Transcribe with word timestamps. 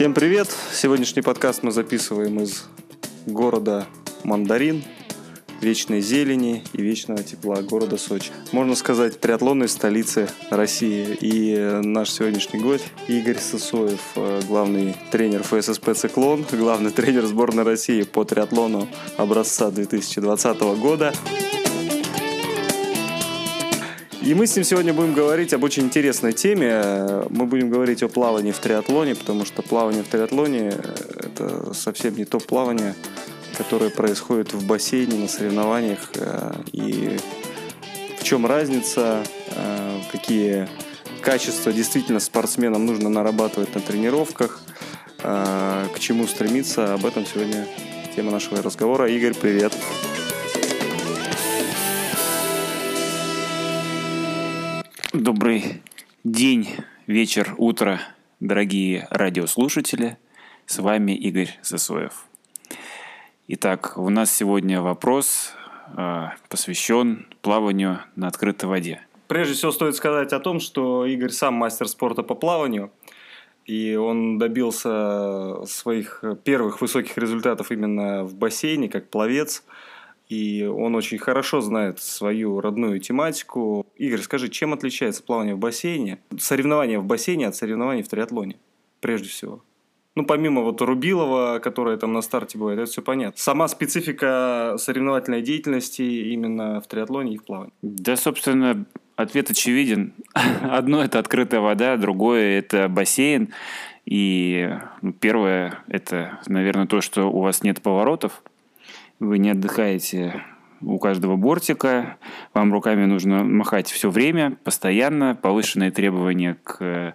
Всем 0.00 0.14
привет! 0.14 0.48
Сегодняшний 0.72 1.20
подкаст 1.20 1.62
мы 1.62 1.72
записываем 1.72 2.40
из 2.40 2.64
города 3.26 3.86
Мандарин, 4.24 4.82
вечной 5.60 6.00
зелени 6.00 6.64
и 6.72 6.80
вечного 6.80 7.22
тепла 7.22 7.60
города 7.60 7.98
Сочи. 7.98 8.30
Можно 8.50 8.76
сказать, 8.76 9.20
триатлонной 9.20 9.68
столицы 9.68 10.30
России. 10.48 11.18
И 11.20 11.82
наш 11.84 12.12
сегодняшний 12.12 12.60
гость 12.60 12.86
Игорь 13.08 13.36
Сысоев, 13.36 14.00
э, 14.16 14.40
главный 14.48 14.96
тренер 15.12 15.42
ФССП 15.42 15.92
«Циклон», 15.92 16.46
главный 16.50 16.92
тренер 16.92 17.26
сборной 17.26 17.64
России 17.64 18.02
по 18.04 18.24
триатлону 18.24 18.88
образца 19.18 19.70
2020 19.70 20.76
года. 20.76 21.12
И 24.30 24.34
мы 24.34 24.46
с 24.46 24.54
ним 24.54 24.64
сегодня 24.64 24.94
будем 24.94 25.12
говорить 25.12 25.52
об 25.54 25.64
очень 25.64 25.82
интересной 25.82 26.32
теме. 26.32 27.24
Мы 27.30 27.46
будем 27.46 27.68
говорить 27.68 28.04
о 28.04 28.08
плавании 28.08 28.52
в 28.52 28.60
триатлоне, 28.60 29.16
потому 29.16 29.44
что 29.44 29.60
плавание 29.60 30.04
в 30.04 30.06
триатлоне– 30.06 30.68
это 31.16 31.74
совсем 31.74 32.14
не 32.14 32.24
то 32.24 32.38
плавание, 32.38 32.94
которое 33.58 33.90
происходит 33.90 34.52
в 34.52 34.64
бассейне 34.64 35.18
на 35.18 35.26
соревнованиях. 35.26 36.12
Э, 36.14 36.52
и 36.70 37.18
в 38.20 38.22
чем 38.22 38.46
разница, 38.46 39.24
э, 39.48 39.98
какие 40.12 40.68
качества 41.22 41.72
действительно 41.72 42.20
спортсменам 42.20 42.86
нужно 42.86 43.08
нарабатывать 43.08 43.74
на 43.74 43.80
тренировках, 43.80 44.60
э, 45.24 45.86
к 45.92 45.98
чему 45.98 46.28
стремиться. 46.28 46.94
Об 46.94 47.04
этом 47.04 47.26
сегодня 47.26 47.66
тема 48.14 48.30
нашего 48.30 48.62
разговора. 48.62 49.10
Игорь, 49.10 49.34
привет! 49.34 49.72
Привет! 49.72 50.09
Добрый 55.12 55.82
день, 56.22 56.68
вечер, 57.08 57.56
утро, 57.58 58.00
дорогие 58.38 59.08
радиослушатели. 59.10 60.18
С 60.66 60.78
вами 60.78 61.10
Игорь 61.16 61.58
Засоев. 61.62 62.26
Итак, 63.48 63.94
у 63.96 64.08
нас 64.08 64.32
сегодня 64.32 64.80
вопрос 64.80 65.52
э, 65.96 66.26
посвящен 66.48 67.26
плаванию 67.42 67.98
на 68.14 68.28
открытой 68.28 68.68
воде. 68.68 69.00
Прежде 69.26 69.54
всего 69.54 69.72
стоит 69.72 69.96
сказать 69.96 70.32
о 70.32 70.38
том, 70.38 70.60
что 70.60 71.04
Игорь 71.04 71.30
сам 71.30 71.54
мастер 71.54 71.88
спорта 71.88 72.22
по 72.22 72.36
плаванию, 72.36 72.92
и 73.66 73.96
он 73.96 74.38
добился 74.38 75.64
своих 75.66 76.22
первых 76.44 76.80
высоких 76.80 77.18
результатов 77.18 77.72
именно 77.72 78.22
в 78.22 78.36
бассейне, 78.36 78.88
как 78.88 79.10
пловец– 79.10 79.64
и 80.30 80.64
он 80.64 80.94
очень 80.94 81.18
хорошо 81.18 81.60
знает 81.60 81.98
свою 81.98 82.60
родную 82.60 83.00
тематику. 83.00 83.84
Игорь, 83.96 84.20
скажи, 84.20 84.48
чем 84.48 84.72
отличается 84.72 85.24
плавание 85.24 85.56
в 85.56 85.58
бассейне, 85.58 86.20
соревнование 86.38 87.00
в 87.00 87.04
бассейне 87.04 87.48
от 87.48 87.56
соревнований 87.56 88.04
в 88.04 88.08
триатлоне, 88.08 88.56
прежде 89.00 89.28
всего? 89.28 89.64
Ну, 90.14 90.24
помимо 90.24 90.62
вот 90.62 90.80
Рубилова, 90.82 91.58
которая 91.58 91.96
там 91.96 92.12
на 92.12 92.22
старте 92.22 92.58
бывает, 92.58 92.78
это 92.78 92.90
все 92.90 93.02
понятно. 93.02 93.36
Сама 93.36 93.66
специфика 93.66 94.76
соревновательной 94.78 95.42
деятельности 95.42 96.02
именно 96.02 96.80
в 96.80 96.86
триатлоне 96.86 97.34
и 97.34 97.38
в 97.38 97.44
плавании. 97.44 97.72
Да, 97.82 98.14
собственно, 98.16 98.84
ответ 99.16 99.50
очевиден. 99.50 100.14
Одно– 100.62 101.02
это 101.04 101.18
открытая 101.18 101.60
вода, 101.60 101.96
другое– 101.96 102.58
это 102.60 102.88
бассейн. 102.88 103.52
И 104.04 104.70
первое– 105.18 105.82
это, 105.88 106.40
наверное, 106.46 106.86
то, 106.86 107.00
что 107.00 107.30
у 107.30 107.40
вас 107.40 107.64
нет 107.64 107.82
поворотов, 107.82 108.42
вы 109.20 109.38
не 109.38 109.50
отдыхаете 109.50 110.42
у 110.80 110.98
каждого 110.98 111.36
бортика, 111.36 112.16
вам 112.54 112.72
руками 112.72 113.04
нужно 113.04 113.44
махать 113.44 113.90
все 113.90 114.10
время, 114.10 114.56
постоянно, 114.64 115.38
повышенные 115.40 115.90
требования 115.90 116.56
к 116.64 117.14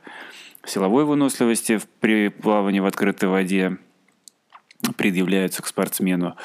силовой 0.66 1.06
выносливости 1.06 1.80
при 2.00 2.30
плавании 2.30 2.80
в 2.80 2.86
открытой 2.86 3.30
воде 3.30 3.78
предъявляются 4.98 5.64
к 5.64 5.68
спортсмену. 5.68 6.36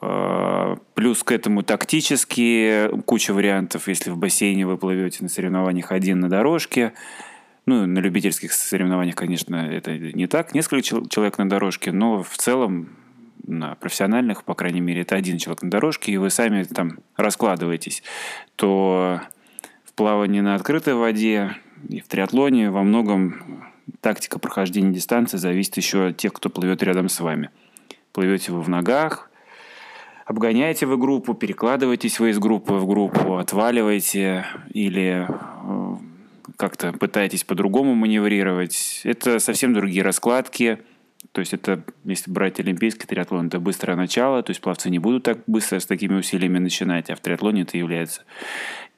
А, 0.00 0.76
плюс 0.94 1.24
к 1.24 1.32
этому 1.32 1.62
тактические, 1.64 3.02
куча 3.04 3.34
вариантов, 3.34 3.88
если 3.88 4.10
в 4.10 4.16
бассейне 4.16 4.66
вы 4.66 4.76
плывете 4.76 5.18
на 5.22 5.28
соревнованиях 5.28 5.90
один 5.90 6.20
на 6.20 6.28
дорожке, 6.28 6.92
ну, 7.66 7.86
на 7.86 7.98
любительских 7.98 8.52
соревнованиях, 8.52 9.16
конечно, 9.16 9.56
это 9.56 9.96
не 9.96 10.26
так, 10.26 10.54
несколько 10.54 10.82
человек 10.82 11.38
на 11.38 11.48
дорожке, 11.48 11.90
но 11.90 12.22
в 12.22 12.36
целом 12.36 12.90
профессиональных, 13.80 14.44
по 14.44 14.54
крайней 14.54 14.80
мере, 14.80 15.02
это 15.02 15.16
один 15.16 15.38
человек 15.38 15.62
на 15.62 15.70
дорожке, 15.70 16.12
и 16.12 16.16
вы 16.16 16.30
сами 16.30 16.62
там 16.64 16.98
раскладываетесь, 17.16 18.02
то 18.56 19.20
в 19.84 19.92
плавании 19.94 20.40
на 20.40 20.54
открытой 20.54 20.94
воде 20.94 21.56
и 21.88 22.00
в 22.00 22.08
триатлоне 22.08 22.70
во 22.70 22.82
многом 22.82 23.64
тактика 24.00 24.38
прохождения 24.38 24.92
дистанции 24.92 25.36
зависит 25.36 25.76
еще 25.76 26.08
от 26.08 26.16
тех, 26.16 26.32
кто 26.32 26.48
плывет 26.48 26.82
рядом 26.82 27.08
с 27.08 27.20
вами. 27.20 27.50
Плывете 28.12 28.52
вы 28.52 28.62
в 28.62 28.68
ногах, 28.68 29.30
обгоняете 30.26 30.86
вы 30.86 30.96
группу, 30.96 31.34
перекладываетесь 31.34 32.20
вы 32.20 32.30
из 32.30 32.38
группы 32.38 32.74
в 32.74 32.86
группу, 32.86 33.36
отваливаете 33.36 34.46
или 34.72 35.26
э, 35.28 35.96
как-то 36.56 36.92
пытаетесь 36.92 37.44
по-другому 37.44 37.94
маневрировать. 37.94 39.00
Это 39.04 39.38
совсем 39.38 39.72
другие 39.74 40.02
раскладки– 40.02 40.78
то 41.32 41.40
есть 41.40 41.54
это, 41.54 41.82
если 42.04 42.30
брать 42.30 42.60
олимпийский 42.60 43.06
триатлон, 43.06 43.46
это 43.46 43.58
быстрое 43.58 43.96
начало, 43.96 44.42
то 44.42 44.50
есть 44.50 44.60
пловцы 44.60 44.90
не 44.90 44.98
будут 44.98 45.22
так 45.22 45.38
быстро 45.46 45.80
с 45.80 45.86
такими 45.86 46.14
усилиями 46.14 46.58
начинать, 46.58 47.08
а 47.08 47.16
в 47.16 47.20
триатлоне 47.20 47.62
это 47.62 47.78
является 47.78 48.22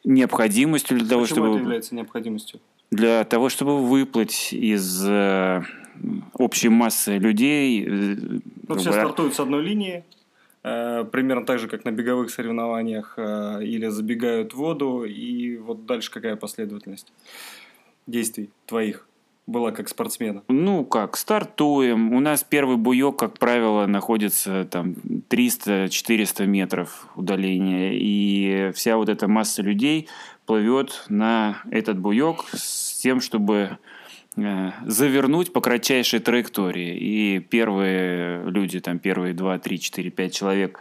необходимостью 0.02 0.98
для 0.98 1.08
того, 1.08 1.22
Почему 1.22 1.36
чтобы... 1.36 1.54
это 1.54 1.62
является 1.62 1.94
необходимостью? 1.94 2.60
Для 2.90 3.24
того, 3.24 3.48
чтобы 3.48 3.84
выплыть 3.84 4.52
из 4.52 5.04
э, 5.06 5.62
общей 6.34 6.68
массы 6.68 7.18
людей. 7.18 7.84
Э, 7.86 8.16
ну, 8.68 8.74
все 8.76 8.92
стартуют 8.92 9.34
с 9.34 9.40
одной 9.40 9.62
линии, 9.62 10.04
э, 10.64 11.04
примерно 11.04 11.46
так 11.46 11.60
же, 11.60 11.68
как 11.68 11.84
на 11.84 11.92
беговых 11.92 12.30
соревнованиях, 12.30 13.16
или 13.16 13.86
забегают 13.88 14.54
в 14.54 14.56
воду, 14.56 15.04
и 15.04 15.56
вот 15.56 15.86
дальше 15.86 16.10
какая 16.10 16.34
последовательность 16.34 17.12
действий 18.08 18.50
твоих? 18.66 19.06
Была 19.46 19.72
как 19.72 19.88
спортсмена? 19.88 20.42
Ну 20.48 20.84
как, 20.84 21.16
стартуем. 21.16 22.12
У 22.12 22.20
нас 22.20 22.44
первый 22.44 22.76
буек, 22.76 23.16
как 23.16 23.38
правило, 23.38 23.86
находится 23.86 24.64
там 24.64 24.94
300-400 25.28 26.46
метров 26.46 27.08
удаления. 27.14 27.92
И 27.92 28.72
вся 28.74 28.96
вот 28.96 29.08
эта 29.08 29.28
масса 29.28 29.62
людей 29.62 30.08
плывет 30.46 31.04
на 31.08 31.58
этот 31.70 31.98
буек 31.98 32.44
с 32.52 33.00
тем, 33.00 33.20
чтобы 33.20 33.78
э, 34.36 34.70
завернуть 34.86 35.52
по 35.52 35.60
кратчайшей 35.60 36.20
траектории. 36.20 36.96
И 36.96 37.38
первые 37.40 38.44
люди, 38.48 38.80
там 38.80 38.98
первые 38.98 39.34
2, 39.34 39.58
3, 39.58 39.78
4, 39.78 40.10
5 40.10 40.34
человек 40.34 40.80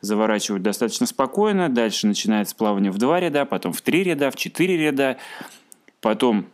заворачивают 0.00 0.62
достаточно 0.62 1.06
спокойно. 1.06 1.68
Дальше 1.68 2.06
начинается 2.06 2.54
плавание 2.54 2.92
в 2.92 2.98
два 2.98 3.20
ряда, 3.20 3.44
потом 3.44 3.72
в 3.72 3.82
три 3.82 4.04
ряда, 4.04 4.30
в 4.30 4.36
четыре 4.36 4.76
ряда. 4.76 5.16
Потом 6.00 6.46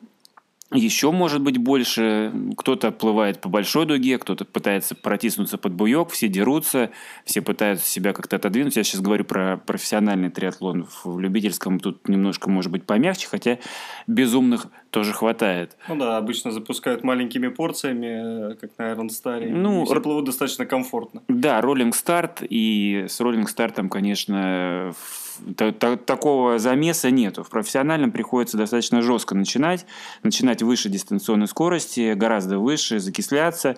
еще 0.72 1.10
может 1.10 1.42
быть 1.42 1.58
больше. 1.58 2.32
Кто-то 2.56 2.88
отплывает 2.88 3.40
по 3.40 3.48
большой 3.48 3.86
дуге, 3.86 4.18
кто-то 4.18 4.44
пытается 4.44 4.94
протиснуться 4.94 5.58
под 5.58 5.72
буек, 5.72 6.10
все 6.10 6.28
дерутся, 6.28 6.90
все 7.24 7.42
пытаются 7.42 7.88
себя 7.88 8.12
как-то 8.12 8.36
отодвинуть. 8.36 8.76
Я 8.76 8.84
сейчас 8.84 9.00
говорю 9.00 9.24
про 9.24 9.56
профессиональный 9.56 10.30
триатлон. 10.30 10.86
В 11.04 11.18
любительском 11.18 11.80
тут 11.80 12.08
немножко 12.08 12.48
может 12.48 12.70
быть 12.70 12.84
помягче, 12.84 13.26
хотя 13.28 13.58
безумных 14.06 14.68
тоже 14.90 15.12
хватает. 15.12 15.76
Ну 15.88 15.96
да, 15.96 16.16
обычно 16.16 16.50
запускают 16.50 17.04
маленькими 17.04 17.48
порциями, 17.48 18.54
как 18.56 18.70
на 18.78 18.92
Iron 18.92 19.08
Star. 19.08 19.48
Ну, 19.48 19.84
все 19.84 20.00
плывут 20.00 20.24
достаточно 20.24 20.66
комфортно. 20.66 21.22
Да, 21.28 21.60
роллинг 21.60 21.94
старт. 21.94 22.42
И 22.48 23.06
с 23.08 23.20
роллинг 23.20 23.48
стартом, 23.48 23.88
конечно, 23.88 24.92
такого 25.56 26.58
замеса 26.58 27.10
нету. 27.10 27.44
В 27.44 27.50
профессиональном 27.50 28.10
приходится 28.10 28.58
достаточно 28.58 29.00
жестко 29.00 29.34
начинать. 29.34 29.86
Начинать 30.22 30.62
выше 30.62 30.88
дистанционной 30.88 31.46
скорости, 31.46 32.12
гораздо 32.14 32.58
выше, 32.58 32.98
закисляться. 32.98 33.76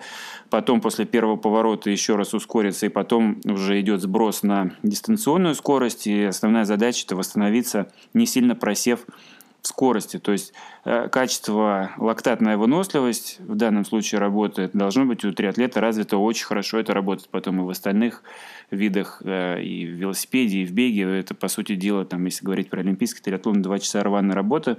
Потом 0.49 0.81
после 0.81 1.05
первого 1.05 1.37
поворота 1.37 1.89
еще 1.89 2.15
раз 2.15 2.33
ускориться, 2.33 2.87
и 2.87 2.89
потом 2.89 3.39
уже 3.45 3.79
идет 3.79 4.01
сброс 4.01 4.43
на 4.43 4.71
дистанционную 4.83 5.55
скорость. 5.55 6.07
И 6.07 6.23
основная 6.23 6.65
задача– 6.65 7.05
это 7.07 7.15
восстановиться, 7.15 7.91
не 8.13 8.25
сильно 8.25 8.55
просев 8.55 9.05
скорости. 9.63 10.19
То 10.19 10.33
есть 10.33 10.53
э, 10.83 11.07
качество, 11.07 11.91
лактатная 11.97 12.57
выносливость 12.57 13.39
в 13.39 13.55
данном 13.55 13.85
случае 13.85 14.19
работает. 14.19 14.71
Должно 14.73 15.05
быть 15.05 15.23
у 15.25 15.31
триатлета 15.31 15.81
развито 15.81 16.17
очень 16.17 16.45
хорошо. 16.45 16.79
Это 16.79 16.93
работает 16.93 17.29
потом 17.29 17.61
и 17.61 17.63
в 17.63 17.69
остальных 17.69 18.23
видах, 18.71 19.21
э, 19.23 19.63
и 19.63 19.87
в 19.87 19.91
велосипеде, 19.91 20.59
и 20.59 20.65
в 20.65 20.73
беге. 20.73 21.03
Это, 21.17 21.33
по 21.33 21.47
сути 21.47 21.75
дела, 21.75 22.05
там, 22.05 22.25
если 22.25 22.45
говорить 22.45 22.69
про 22.69 22.81
олимпийский 22.81 23.21
триатлон, 23.21 23.61
два 23.61 23.79
часа 23.79 24.03
рваной 24.03 24.35
работы. 24.35 24.77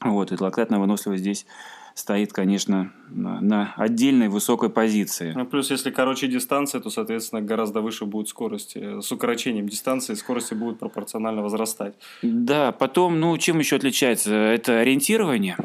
Вот, 0.00 0.32
и 0.32 0.36
лактатная 0.38 0.80
выносливость 0.80 1.22
здесь 1.22 1.46
стоит, 1.94 2.32
конечно, 2.32 2.92
на, 3.08 3.40
на 3.40 3.74
отдельной 3.76 4.28
высокой 4.28 4.68
позиции. 4.68 5.32
Ну, 5.34 5.46
плюс, 5.46 5.70
если 5.70 5.90
короче 5.90 6.26
дистанция, 6.26 6.80
то, 6.80 6.90
соответственно, 6.90 7.40
гораздо 7.40 7.80
выше 7.80 8.04
будет 8.04 8.28
скорость. 8.28 8.76
С 8.76 9.12
укорочением 9.12 9.68
дистанции 9.68 10.14
скорости 10.14 10.54
будут 10.54 10.80
пропорционально 10.80 11.42
возрастать. 11.42 11.94
Да, 12.22 12.72
потом, 12.72 13.20
ну, 13.20 13.38
чем 13.38 13.60
еще 13.60 13.76
отличается? 13.76 14.34
Это 14.34 14.80
ориентирование, 14.80 15.56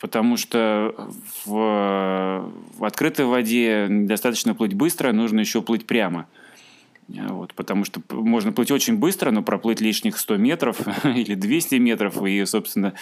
потому 0.00 0.38
что 0.38 0.94
в, 1.44 2.50
в 2.78 2.84
открытой 2.84 3.26
воде 3.26 3.86
достаточно 3.88 4.54
плыть 4.54 4.72
быстро, 4.72 5.12
нужно 5.12 5.40
еще 5.40 5.60
плыть 5.60 5.86
прямо. 5.86 6.26
Вот, 7.08 7.54
потому 7.54 7.84
что 7.84 8.00
можно 8.10 8.50
плыть 8.50 8.70
очень 8.70 8.96
быстро, 8.96 9.30
но 9.30 9.42
проплыть 9.42 9.80
лишних 9.80 10.18
100 10.18 10.38
метров 10.38 10.80
или 11.04 11.34
200 11.34 11.76
метров, 11.76 12.20
и, 12.24 12.44
собственно, 12.46 12.94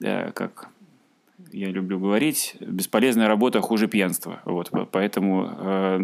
э, 0.00 0.30
как 0.32 0.68
я 1.52 1.68
люблю 1.68 1.98
говорить, 1.98 2.56
бесполезная 2.60 3.28
работа 3.28 3.60
хуже 3.60 3.88
пьянства. 3.88 4.40
Вот, 4.44 4.70
поэтому 4.90 5.50
э, 5.58 6.00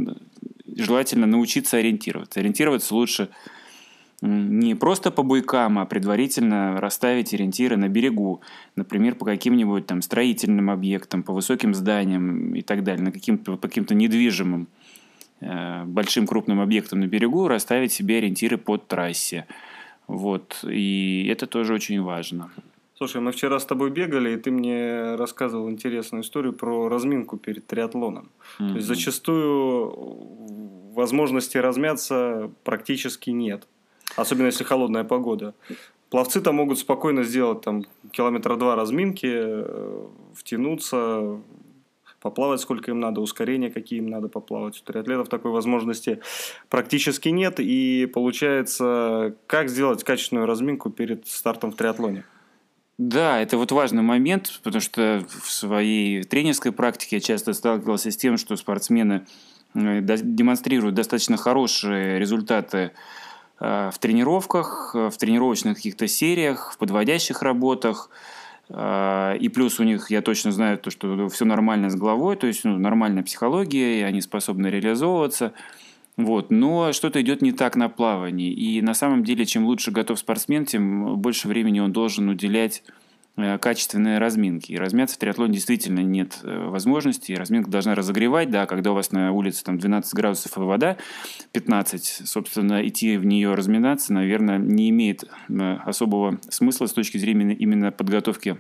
желательно 0.77 1.27
научиться 1.27 1.77
ориентироваться. 1.77 2.41
Ориентироваться 2.41 2.95
лучше 2.95 3.29
не 4.23 4.75
просто 4.75 5.11
по 5.11 5.23
буйкам, 5.23 5.79
а 5.79 5.85
предварительно 5.85 6.81
расставить 6.81 7.35
ориентиры 7.35 7.77
на 7.77 7.89
берегу. 7.89 8.41
Например, 8.75 9.15
по 9.15 9.25
каким-нибудь 9.27 9.87
там 9.87 10.01
строительным 10.03 10.71
объектам, 10.71 11.23
по 11.23 11.33
высоким 11.33 11.75
зданиям 11.75 12.55
и 12.55 12.63
так 12.63 12.83
далее, 12.83 13.05
на 13.05 13.13
каким-то, 13.13 13.57
по 13.57 13.69
каким-то 13.69 13.95
недвижимым 13.95 14.69
э, 15.41 15.85
большим 15.85 16.27
крупным 16.27 16.61
объектам 16.61 17.01
на 17.01 17.07
берегу 17.07 17.47
расставить 17.47 17.93
себе 17.93 18.19
ориентиры 18.19 18.57
под 18.57 18.89
трассе. 18.89 19.47
Вот. 20.07 20.65
И 20.67 21.29
это 21.31 21.47
тоже 21.47 21.75
очень 21.75 22.01
важно. 22.01 22.51
Слушай, 22.97 23.21
мы 23.21 23.33
вчера 23.33 23.61
с 23.61 23.67
тобой 23.67 23.91
бегали, 23.91 24.31
и 24.31 24.37
ты 24.37 24.51
мне 24.51 25.17
рассказывал 25.17 25.69
интересную 25.69 26.23
историю 26.23 26.55
про 26.55 26.89
разминку 26.89 27.37
перед 27.37 27.67
триатлоном. 27.67 28.31
Mm-hmm. 28.59 28.69
То 28.69 28.75
есть 28.77 28.87
зачастую 28.87 29.93
возможности 30.95 31.59
размяться 31.59 32.51
практически 32.65 33.29
нет. 33.31 33.67
Особенно 34.17 34.47
если 34.47 34.65
холодная 34.65 35.05
погода. 35.05 35.55
Пловцы-то 36.09 36.53
могут 36.53 36.79
спокойно 36.79 37.23
сделать 37.23 37.61
там 37.61 37.85
километра 38.13 38.57
два 38.57 38.77
разминки, 38.77 39.29
э, 39.31 40.07
втянуться, 40.35 41.41
поплавать 42.23 42.61
сколько 42.61 42.93
им 42.93 43.01
надо, 43.01 43.21
ускорения 43.21 43.71
какие 43.71 43.99
им 43.99 44.09
надо 44.09 44.29
поплавать. 44.29 44.81
У 44.81 44.85
триатлетов 44.85 45.29
такой 45.29 45.51
возможности 45.51 46.21
практически 46.71 47.29
нет. 47.29 47.61
И 47.61 48.07
получается, 48.07 49.35
как 49.47 49.69
сделать 49.69 50.03
качественную 50.03 50.47
разминку 50.47 50.89
перед 50.89 51.27
стартом 51.27 51.73
в 51.73 51.77
триатлоне? 51.77 52.25
Да, 52.99 53.41
это 53.43 53.59
вот 53.59 53.73
важный 53.73 54.03
момент, 54.03 54.61
потому 54.63 54.81
что 54.81 55.23
в 55.29 55.51
своей 55.51 56.23
тренерской 56.23 56.73
практике 56.73 57.17
я 57.17 57.21
часто 57.21 57.53
сталкивался 57.53 58.11
с 58.11 58.17
тем, 58.17 58.39
что 58.39 58.57
спортсмены 58.57 59.27
э, 59.75 60.01
демонстрируют 60.01 60.95
достаточно 60.95 61.37
хорошие 61.37 62.19
результаты 62.19 62.93
э, 63.61 63.91
в 63.93 63.99
тренировках, 63.99 64.93
э, 64.95 65.11
в 65.11 65.17
тренировочных 65.19 65.77
каких-то 65.77 66.09
сериях, 66.09 66.73
в 66.73 66.79
подводящих 66.79 67.43
работах. 67.43 68.11
И 68.69 69.51
плюс 69.55 69.79
у 69.79 69.85
них, 69.85 70.11
я 70.11 70.23
точно 70.23 70.51
знаю, 70.51 70.77
то, 70.79 70.91
что 70.91 71.29
все 71.29 71.45
нормально 71.45 71.89
с 71.89 71.95
головой, 71.95 72.35
то 72.35 72.49
есть 72.49 72.65
ну, 72.65 72.77
нормальная 72.77 73.23
психология, 73.23 74.01
и 74.01 74.03
они 74.03 74.21
способны 74.21 74.67
реализовываться– 74.67 75.53
вот. 76.17 76.51
Но 76.51 76.93
что-то 76.93 77.21
идет 77.21 77.43
не 77.43 77.53
так 77.53 77.77
на 77.77 77.89
плавании. 77.89 78.51
И 78.51 78.81
на 78.81 78.95
самом 78.95 79.23
деле, 79.23 79.45
чем 79.45 79.67
лучше 79.67 79.91
готов 79.91 80.19
спортсмен, 80.19 80.65
тем 80.65 81.17
больше 81.19 81.47
времени 81.47 81.81
он 81.81 81.93
должен 81.93 82.29
уделять 82.31 82.83
э, 83.37 83.59
качественные 83.59 84.19
разминки. 84.19 84.73
И 84.73 84.79
размяться 84.79 85.17
в 85.17 85.19
триатлоне 85.19 85.55
действительно 85.55 86.01
нет 86.01 86.41
э, 86.43 86.69
возможности. 86.69 87.33
Разминка 87.33 87.71
должна 87.71 87.95
разогревать, 87.95 88.51
да, 88.51 88.65
когда 88.65 88.93
у 88.93 88.95
вас 88.95 89.13
на 89.13 89.31
улице 89.33 89.63
там 89.63 89.77
12 89.77 90.15
градусов 90.15 90.57
и 90.57 90.61
вода 90.61 90.97
15, 91.53 92.23
собственно, 92.25 92.87
идти 92.87 93.19
в 93.19 93.27
нее 93.27 93.55
разминаться, 93.55 94.15
наверное, 94.15 94.57
не 94.57 94.89
имеет 94.89 95.25
э, 95.51 95.77
особого 95.85 96.39
смысла 96.49 96.87
с 96.87 96.95
точки 96.95 97.19
зрения 97.19 97.55
именно 97.55 97.93
подготовки 97.93 98.59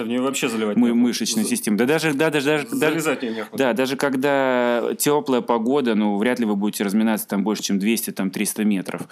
да 0.00 0.04
в 0.04 0.08
нее 0.08 0.20
вообще 0.20 0.48
заливать 0.48 0.76
Мы, 0.76 0.94
мышечная 0.94 1.44
система. 1.44 1.76
Да 1.76 1.84
даже, 1.84 2.14
да, 2.14 2.30
даже, 2.30 2.46
даже, 2.46 2.68
Залезать 2.68 3.20
даже, 3.20 3.46
Да, 3.52 3.72
даже 3.74 3.96
когда 3.96 4.94
теплая 4.98 5.42
погода, 5.42 5.94
ну, 5.94 6.16
вряд 6.16 6.38
ли 6.38 6.46
вы 6.46 6.56
будете 6.56 6.84
разминаться 6.84 7.28
там 7.28 7.44
больше, 7.44 7.62
чем 7.62 7.78
200, 7.78 8.12
там, 8.12 8.30
300 8.30 8.64
метров. 8.64 9.02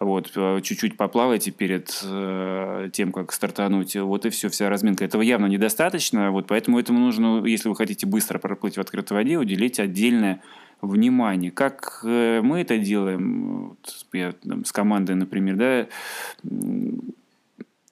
Вот, 0.00 0.32
э, 0.34 0.60
чуть-чуть 0.60 0.96
поплавайте 0.96 1.52
перед 1.52 2.00
э, 2.02 2.90
тем, 2.92 3.12
как 3.12 3.32
стартануть. 3.32 3.94
Вот 3.94 4.26
и 4.26 4.30
все, 4.30 4.48
вся 4.48 4.68
разминка. 4.68 5.04
Этого 5.04 5.22
явно 5.22 5.46
недостаточно, 5.46 6.32
вот, 6.32 6.48
поэтому 6.48 6.80
этому 6.80 6.98
нужно, 6.98 7.44
если 7.46 7.68
вы 7.68 7.76
хотите 7.76 8.06
быстро 8.06 8.40
проплыть 8.40 8.76
в 8.76 8.80
открытой 8.80 9.16
воде, 9.16 9.38
уделить 9.38 9.78
отдельное 9.78 10.42
внимание. 10.80 11.52
Как 11.52 12.00
э, 12.04 12.40
мы 12.42 12.60
это 12.60 12.76
делаем, 12.78 13.68
вот, 13.68 14.06
я, 14.12 14.32
там, 14.32 14.64
с 14.64 14.72
командой, 14.72 15.14
например, 15.14 15.56
да, 15.56 15.86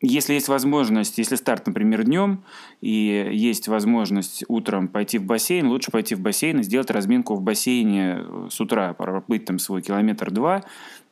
если 0.02 0.34
есть 0.34 0.48
возможность, 0.48 1.16
если 1.18 1.36
старт, 1.36 1.66
например, 1.66 2.02
днем, 2.02 2.42
и 2.80 3.30
есть 3.32 3.68
возможность 3.68 4.44
утром 4.48 4.88
пойти 4.88 5.18
в 5.18 5.24
бассейн, 5.24 5.68
лучше 5.68 5.92
пойти 5.92 6.16
в 6.16 6.20
бассейн 6.20 6.58
и 6.58 6.62
сделать 6.64 6.90
разминку 6.90 7.36
в 7.36 7.40
бассейне 7.40 8.18
э, 8.18 8.48
с 8.50 8.60
утра, 8.60 8.92
проплыть 8.94 9.44
там 9.44 9.60
свой 9.60 9.80
километр-два, 9.80 10.64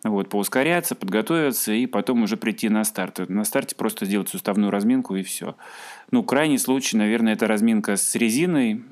вот, 0.03 0.29
поускоряться, 0.29 0.97
подготовиться 0.97 1.73
и 1.73 1.87
потом 1.87 2.25
уже 2.25 2.37
прийти 2.37 2.69
на 2.69 2.83
старт. 2.83 3.29
На 3.29 3.45
старте 3.45 3.77
просто 3.77 4.07
сделать 4.07 4.29
суставную 4.29 4.71
разминку 4.71 5.15
и 5.15 5.23
все. 5.23 5.55
Ну, 6.11 6.25
крайний 6.25 6.59
случай, 6.59 6.97
наверное, 6.97 7.35
это 7.35 7.47
разминка 7.47 7.97
с 7.97 8.17
резиной, 8.17 8.83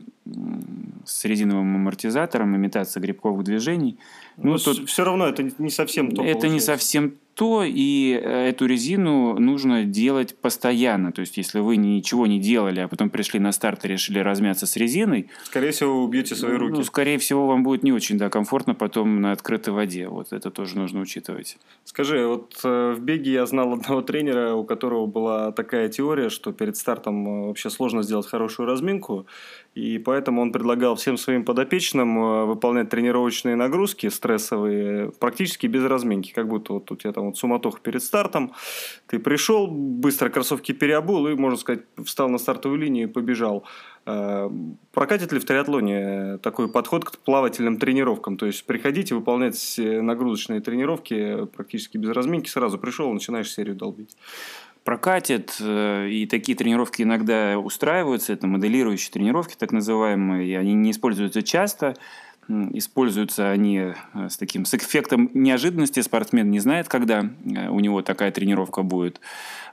с 1.04 1.24
резиновым 1.24 1.74
амортизатором, 1.74 2.54
имитация 2.54 3.00
грибковых 3.00 3.42
движений. 3.42 3.98
Ну, 4.36 4.52
Но 4.52 4.58
тут 4.58 4.88
все 4.88 5.04
равно 5.04 5.26
это 5.26 5.42
не 5.58 5.70
совсем 5.70 6.10
то. 6.10 6.22
Это 6.22 6.34
получается. 6.34 6.48
не 6.48 6.60
совсем 6.60 7.14
то, 7.38 7.62
и 7.64 8.20
э, 8.20 8.48
эту 8.48 8.66
резину 8.66 9.38
нужно 9.38 9.84
делать 9.84 10.36
постоянно. 10.36 11.12
То 11.12 11.20
есть, 11.20 11.36
если 11.36 11.60
вы 11.60 11.76
ничего 11.76 12.26
не 12.26 12.40
делали, 12.40 12.80
а 12.80 12.88
потом 12.88 13.10
пришли 13.10 13.38
на 13.38 13.52
старт 13.52 13.84
и 13.84 13.88
решили 13.88 14.18
размяться 14.18 14.66
с 14.66 14.76
резиной... 14.76 15.28
Скорее 15.44 15.70
всего, 15.70 15.98
вы 15.98 16.02
убьете 16.02 16.34
свои 16.34 16.54
ну, 16.54 16.58
руки. 16.58 16.72
Ну, 16.78 16.82
скорее 16.82 17.16
всего, 17.18 17.46
вам 17.46 17.62
будет 17.62 17.84
не 17.84 17.92
очень 17.92 18.18
да, 18.18 18.28
комфортно 18.28 18.74
потом 18.74 19.20
на 19.20 19.30
открытой 19.30 19.72
воде. 19.72 20.08
Вот 20.08 20.32
это 20.32 20.50
тоже 20.50 20.76
нужно 20.76 20.98
учитывать. 20.98 21.58
Скажи, 21.84 22.26
вот 22.26 22.58
э, 22.64 22.94
в 22.96 23.00
беге 23.02 23.30
я 23.30 23.46
знал 23.46 23.72
одного 23.72 24.02
тренера, 24.02 24.54
у 24.54 24.64
которого 24.64 25.06
была 25.06 25.52
такая 25.52 25.88
теория, 25.88 26.30
что 26.30 26.52
перед 26.52 26.76
стартом 26.76 27.44
э, 27.44 27.46
вообще 27.46 27.70
сложно 27.70 28.02
сделать 28.02 28.26
хорошую 28.26 28.66
разминку, 28.66 29.26
и 29.76 29.98
поэтому 29.98 30.42
он 30.42 30.50
предлагал 30.50 30.96
всем 30.96 31.16
своим 31.16 31.44
подопечным 31.44 32.48
выполнять 32.48 32.88
тренировочные 32.88 33.54
нагрузки 33.54 34.08
стрессовые 34.08 35.12
практически 35.20 35.68
без 35.68 35.84
разминки, 35.84 36.32
как 36.32 36.48
будто 36.48 36.72
вот 36.72 36.90
у 36.90 36.96
тебя 36.96 37.12
там 37.12 37.27
вот 37.28 37.38
суматоха 37.38 37.80
перед 37.80 38.02
стартом, 38.02 38.52
ты 39.06 39.18
пришел, 39.18 39.66
быстро 39.68 40.28
кроссовки 40.28 40.72
переобул 40.72 41.26
и, 41.28 41.34
можно 41.34 41.58
сказать, 41.58 41.82
встал 42.04 42.28
на 42.28 42.38
стартовую 42.38 42.80
линию 42.80 43.08
и 43.08 43.12
побежал. 43.12 43.64
Э, 44.06 44.50
прокатит 44.92 45.32
ли 45.32 45.38
в 45.38 45.44
триатлоне 45.44 46.38
такой 46.38 46.68
подход 46.68 47.04
к 47.04 47.18
плавательным 47.18 47.78
тренировкам? 47.78 48.36
То 48.36 48.46
есть 48.46 48.64
приходите 48.64 49.14
выполнять 49.14 49.74
нагрузочные 49.78 50.60
тренировки 50.60 51.46
практически 51.46 51.96
без 51.98 52.10
разминки, 52.10 52.48
сразу 52.48 52.78
пришел, 52.78 53.12
начинаешь 53.12 53.52
серию 53.52 53.76
долбить 53.76 54.16
прокатит, 54.88 55.58
э, 55.60 56.08
и 56.08 56.24
такие 56.24 56.56
тренировки 56.56 57.02
иногда 57.02 57.58
устраиваются, 57.58 58.32
это 58.32 58.46
моделирующие 58.46 59.12
тренировки 59.12 59.54
так 59.54 59.70
называемые, 59.70 60.48
и 60.48 60.54
они 60.54 60.72
не 60.72 60.92
используются 60.92 61.42
часто, 61.42 61.94
Используются 62.48 63.50
они 63.50 63.78
э, 63.78 63.94
с 64.14 64.38
таким 64.38 64.64
с 64.64 64.72
эффектом 64.72 65.30
неожиданности. 65.34 66.00
Спортсмен 66.00 66.50
не 66.50 66.60
знает, 66.60 66.88
когда 66.88 67.20
э, 67.20 67.68
у 67.68 67.78
него 67.80 68.00
такая 68.00 68.30
тренировка 68.30 68.82
будет. 68.82 69.20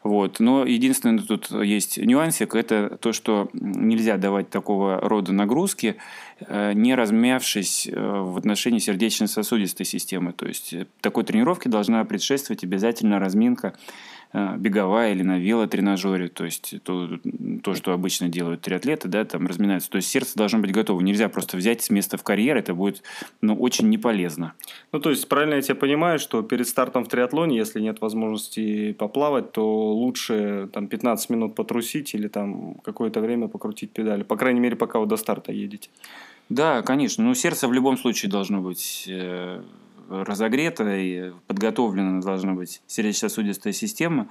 Вот. 0.03 0.41
Но 0.41 0.65
единственное, 0.65 1.24
тут 1.24 1.51
есть 1.51 1.98
нюансик, 1.98 2.53
это 2.53 2.98
то, 3.00 3.13
что 3.13 3.50
нельзя 3.53 4.17
давать 4.17 4.50
такого 4.50 5.00
рода 5.00 5.32
нагрузки, 5.32 5.96
э, 6.41 6.74
не 6.74 6.96
размявшись 6.96 7.88
в 7.94 8.38
отношении 8.38 8.79
сердечно-сосудистой 8.79 9.86
системы. 9.86 10.34
То 10.34 10.46
есть 10.46 10.75
такой 11.00 11.24
тренировке 11.24 11.70
должна 11.70 12.03
предшествовать 12.03 12.65
обязательно 12.65 13.20
разминка 13.20 13.74
беговая 14.34 15.13
или 15.13 15.24
на 15.24 15.39
велотренажере, 15.39 16.27
то 16.27 16.46
есть 16.46 16.75
то, 16.84 17.10
то, 17.63 17.74
что 17.74 17.94
обычно 17.94 18.29
делают 18.29 18.62
триатлеты, 18.62 19.08
да, 19.08 19.24
там 19.25 19.48
разминаются. 19.48 19.89
То 19.89 19.98
есть 19.98 20.10
сердце 20.10 20.38
должно 20.38 20.60
быть 20.60 20.72
готово. 20.72 21.01
Нельзя 21.01 21.29
просто 21.29 21.58
взять 21.58 21.82
с 21.82 21.89
места 21.89 22.17
в 22.17 22.24
карьер, 22.24 22.58
это 22.58 22.74
будет 22.74 23.03
ну, 23.41 23.55
очень 23.55 23.89
неполезно. 23.89 24.53
Ну, 24.91 25.00
то 25.00 25.10
есть, 25.10 25.27
правильно 25.27 25.55
я 25.55 25.62
тебя 25.62 25.75
понимаю, 25.75 26.20
что 26.20 26.41
перед 26.41 26.67
стартом 26.67 27.05
в 27.05 27.08
триатлоне, 27.08 27.58
если 27.58 27.79
нет 27.79 28.01
возможности 28.01 28.94
поплавать, 28.94 29.51
то 29.51 29.94
лучше 29.94 30.70
там 30.74 30.88
15 30.88 31.29
минут 31.29 31.55
потрусить 31.55 32.13
или 32.13 32.27
там 32.27 32.75
какое-то 32.75 33.22
время 33.22 33.48
покрутить 33.48 33.91
педали. 33.91 34.24
По 34.24 34.36
крайней 34.38 34.60
мере, 34.60 34.75
пока 34.75 35.00
вы 35.00 35.05
до 35.05 35.17
старта 35.17 35.51
едете. 35.51 35.89
Да, 36.50 36.82
конечно. 36.82 37.24
Но 37.24 37.34
сердце 37.34 37.67
в 37.67 37.74
любом 37.74 37.98
случае 37.98 38.32
должно 38.32 38.62
быть 38.62 39.05
э, 39.08 39.62
разогрета 40.09 40.95
и 40.95 41.31
подготовлена 41.47 42.21
должна 42.21 42.53
быть 42.53 42.81
сердечно-сосудистая 42.88 43.74
система. 43.74 44.29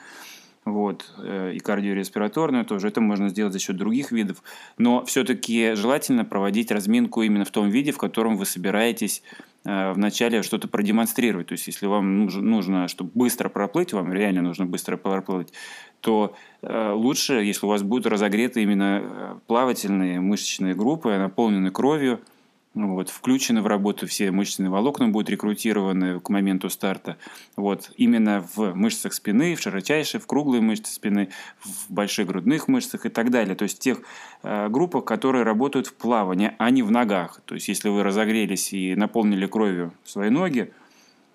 вот, 0.65 1.13
э, 1.19 1.53
и 1.55 1.59
кардиореспираторную 1.59 2.65
тоже. 2.65 2.89
Это 2.89 3.03
можно 3.03 3.29
сделать 3.29 3.53
за 3.53 3.59
счет 3.59 3.77
других 3.77 4.13
видов. 4.13 4.43
Но 4.79 5.05
все-таки 5.05 5.75
желательно 5.75 6.25
проводить 6.25 6.71
разминку 6.71 7.21
именно 7.21 7.45
в 7.45 7.51
том 7.51 7.69
виде, 7.69 7.93
в 7.93 7.99
котором 7.99 8.39
вы 8.39 8.47
собираетесь 8.47 9.23
э, 9.67 9.93
вначале 9.93 10.43
что-то 10.43 10.67
продемонстрировать. 10.67 11.49
То 11.49 11.53
есть, 11.53 11.67
если 11.67 11.87
вам 11.87 12.25
нужно, 12.27 12.89
чтобы 12.89 13.11
быстро 13.15 13.51
проплыть, 13.51 13.93
вам 13.93 14.11
реально 14.13 14.41
нужно 14.41 14.65
быстро 14.65 14.97
проплыть, 14.97 15.53
то 16.01 16.35
э, 16.63 16.93
лучше, 16.93 17.35
если 17.35 17.67
у 17.67 17.69
вас 17.69 17.83
будут 17.83 18.07
разогреты 18.07 18.63
именно 18.63 19.39
плавательные 19.47 20.21
мышечные 20.21 20.75
группы, 20.75 21.15
наполнены 21.19 21.71
кровью– 21.71 22.21
вот, 22.75 23.09
включены 23.09 23.63
в 23.63 23.67
работу 23.67 24.07
все 24.07 24.31
мышечные 24.31 24.69
волокна, 24.69 25.09
будут 25.09 25.31
рекрутированы 25.31 26.21
к 26.21 26.29
моменту 26.29 26.69
старта. 26.69 27.17
Вот, 27.57 27.91
именно 27.97 28.45
в 28.55 28.75
мышцах 28.75 29.13
спины, 29.13 29.55
в 29.55 29.61
широчайшей, 29.61 30.21
в 30.21 30.27
круглой 30.27 30.61
мышце 30.61 30.93
спины, 30.93 31.29
в 31.61 31.93
больших 31.93 32.27
грудных 32.27 32.67
мышцах 32.67 33.07
и 33.07 33.09
так 33.09 33.31
далее. 33.31 33.55
То 33.55 33.63
есть 33.63 33.79
тех 33.79 34.01
э, 34.43 34.69
группах, 34.69 35.05
которые 35.05 35.45
работают 35.45 35.87
в 35.87 35.95
плавании, 35.95 36.53
а 36.59 36.71
не 36.71 36.83
в 36.83 36.91
ногах. 36.91 37.41
То 37.45 37.55
есть 37.55 37.69
если 37.69 37.89
вы 37.89 38.03
разогрелись 38.03 38.73
и 38.73 38.97
наполнили 38.97 39.47
кровью 39.47 39.93
свои 40.03 40.31
ноги, 40.31 40.73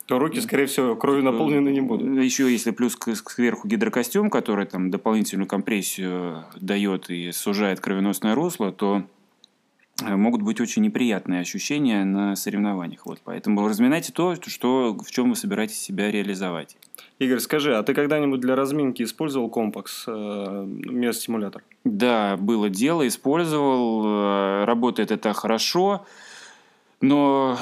то 0.08 0.17
руки, 0.17 0.41
скорее 0.41 0.65
всего, 0.65 0.96
кровью 0.96 1.24
наполнены 1.24 1.69
не 1.69 1.81
будут. 1.81 2.17
Еще 2.17 2.51
если 2.51 2.72
плюс 2.72 2.98
сверху 3.27 3.67
гидрокостюм, 3.67 4.31
который 4.31 4.65
там 4.65 4.89
дополнительную 4.89 5.48
компрессию 5.48 6.46
дает 6.60 7.12
и 7.12 7.31
сужает 7.31 7.79
кровеносное 7.79 8.34
русло, 8.34 8.72
то 8.72 9.03
Э, 9.03 9.19
могут 10.01 10.41
быть 10.41 10.62
очень 10.62 10.82
неприятные 10.82 11.41
ощущения 11.41 12.03
на 12.06 12.36
соревнованиях. 12.36 13.06
Вот, 13.06 13.20
поэтому 13.24 13.68
разминайте 13.68 14.12
то, 14.12 14.36
что, 14.36 14.98
в 14.98 15.12
чем 15.12 15.29
вы 15.29 15.36
собираетесь 15.36 15.79
себя 15.79 16.12
реализовать. 16.12 16.77
Игорь, 17.20 17.39
скажи, 17.39 17.75
а 17.75 17.84
ты 17.84 17.94
когда-нибудь 17.94 18.39
для 18.39 18.56
разминки 18.56 19.03
использовал 19.03 19.50
компакс, 19.50 20.06
э, 20.08 20.65
миостимулятор? 20.65 21.63
Да, 21.84 22.38
было 22.38 22.70
дело, 22.70 23.08
использовал. 23.08 24.06
Э, 24.06 24.65
работает 24.65 25.12
это 25.12 25.34
хорошо, 25.34 26.06
но 27.01 27.58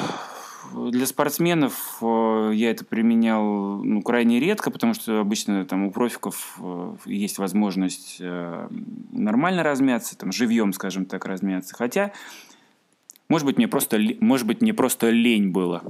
для 0.74 1.06
спортсменов 1.06 1.98
э, 2.02 2.52
я 2.54 2.72
это 2.72 2.86
применял 2.86 3.44
ну, 3.84 4.02
крайне 4.02 4.40
редко, 4.40 4.72
потому 4.72 4.94
что 4.94 5.20
обычно 5.20 5.66
там 5.66 5.86
у 5.86 5.92
профиков 5.92 6.58
э, 6.62 6.96
есть 7.06 7.38
возможность 7.38 8.18
э, 8.20 8.68
нормально 9.12 9.64
размяться, 9.64 10.18
там 10.18 10.32
живьем, 10.32 10.74
скажем 10.74 11.06
так, 11.06 11.26
размяться. 11.26 11.76
Хотя, 11.76 12.12
может 13.30 13.46
быть, 13.46 13.58
мне 13.58 13.68
просто, 13.68 14.00
может 14.20 14.48
быть, 14.48 14.62
мне 14.62 14.74
просто 14.74 15.10
лень 15.10 15.50
было. 15.52 15.84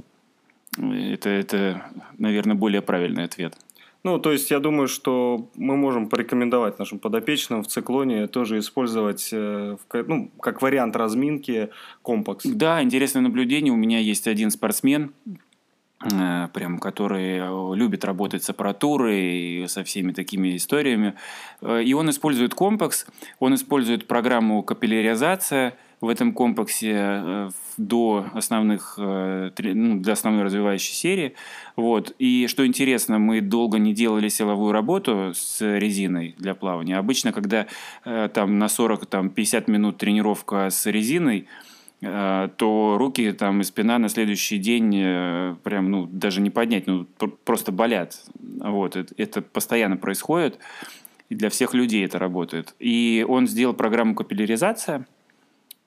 Это, 0.76 1.30
это, 1.30 1.90
наверное, 2.18 2.54
более 2.54 2.82
правильный 2.82 3.24
ответ. 3.24 3.56
Ну, 4.04 4.18
то 4.18 4.32
есть 4.32 4.50
я 4.50 4.60
думаю, 4.60 4.86
что 4.86 5.50
мы 5.56 5.76
можем 5.76 6.08
порекомендовать 6.08 6.78
нашим 6.78 6.98
подопечным 6.98 7.62
в 7.62 7.66
циклоне 7.66 8.28
тоже 8.28 8.58
использовать 8.58 9.28
э, 9.32 9.76
ну, 9.92 10.30
как 10.40 10.62
вариант 10.62 10.94
разминки 10.94 11.70
компакс. 12.02 12.44
Да, 12.46 12.82
интересное 12.82 13.22
наблюдение. 13.22 13.72
У 13.72 13.76
меня 13.76 13.98
есть 13.98 14.28
один 14.28 14.50
спортсмен, 14.50 15.12
э, 16.00 16.48
прям, 16.54 16.78
который 16.78 17.38
э, 17.38 17.76
любит 17.76 18.04
работать 18.04 18.44
с 18.44 18.50
аппаратурой 18.50 19.64
и 19.64 19.66
со 19.66 19.82
всеми 19.82 20.12
такими 20.12 20.56
историями. 20.56 21.14
И 21.62 21.92
он 21.92 22.08
использует 22.08 22.54
компакс, 22.54 23.04
он 23.40 23.54
использует 23.56 24.06
программу 24.06 24.62
капилляризация– 24.62 25.76
в 26.00 26.08
этом 26.08 26.32
комплексе 26.32 26.92
э, 26.94 27.50
до 27.76 28.26
основных, 28.32 28.94
э, 28.98 29.50
ну, 29.58 29.98
для 29.98 30.12
основной 30.12 30.44
развивающей 30.44 30.94
серии. 30.94 31.34
Вот. 31.76 32.14
И 32.18 32.46
что 32.46 32.66
интересно, 32.66 33.18
мы 33.18 33.40
долго 33.40 33.78
не 33.78 33.92
делали 33.94 34.28
силовую 34.28 34.72
работу 34.72 35.32
с 35.34 35.60
резиной 35.60 36.34
для 36.38 36.54
плавания. 36.54 36.96
Обычно, 36.96 37.32
когда 37.32 37.66
э, 38.04 38.28
там 38.32 38.58
на 38.58 38.66
40-50 38.66 39.70
минут 39.70 39.98
тренировка 39.98 40.70
с 40.70 40.86
резиной, 40.86 41.46
то 42.00 42.94
руки 42.96 43.32
там 43.32 43.60
и 43.60 43.64
спина 43.64 43.98
на 43.98 44.08
следующий 44.08 44.58
день 44.58 44.92
прям, 45.64 45.90
ну, 45.90 46.06
даже 46.06 46.40
не 46.40 46.48
поднять, 46.48 46.86
ну, 46.86 47.08
просто 47.44 47.72
болят. 47.72 48.22
Вот, 48.38 48.94
это 48.94 49.42
постоянно 49.42 49.96
происходит, 49.96 50.60
и 51.28 51.34
для 51.34 51.50
всех 51.50 51.74
людей 51.74 52.04
это 52.04 52.20
работает. 52.20 52.76
И 52.78 53.26
он 53.28 53.48
сделал 53.48 53.74
программу 53.74 54.14
капилляризация– 54.14 55.08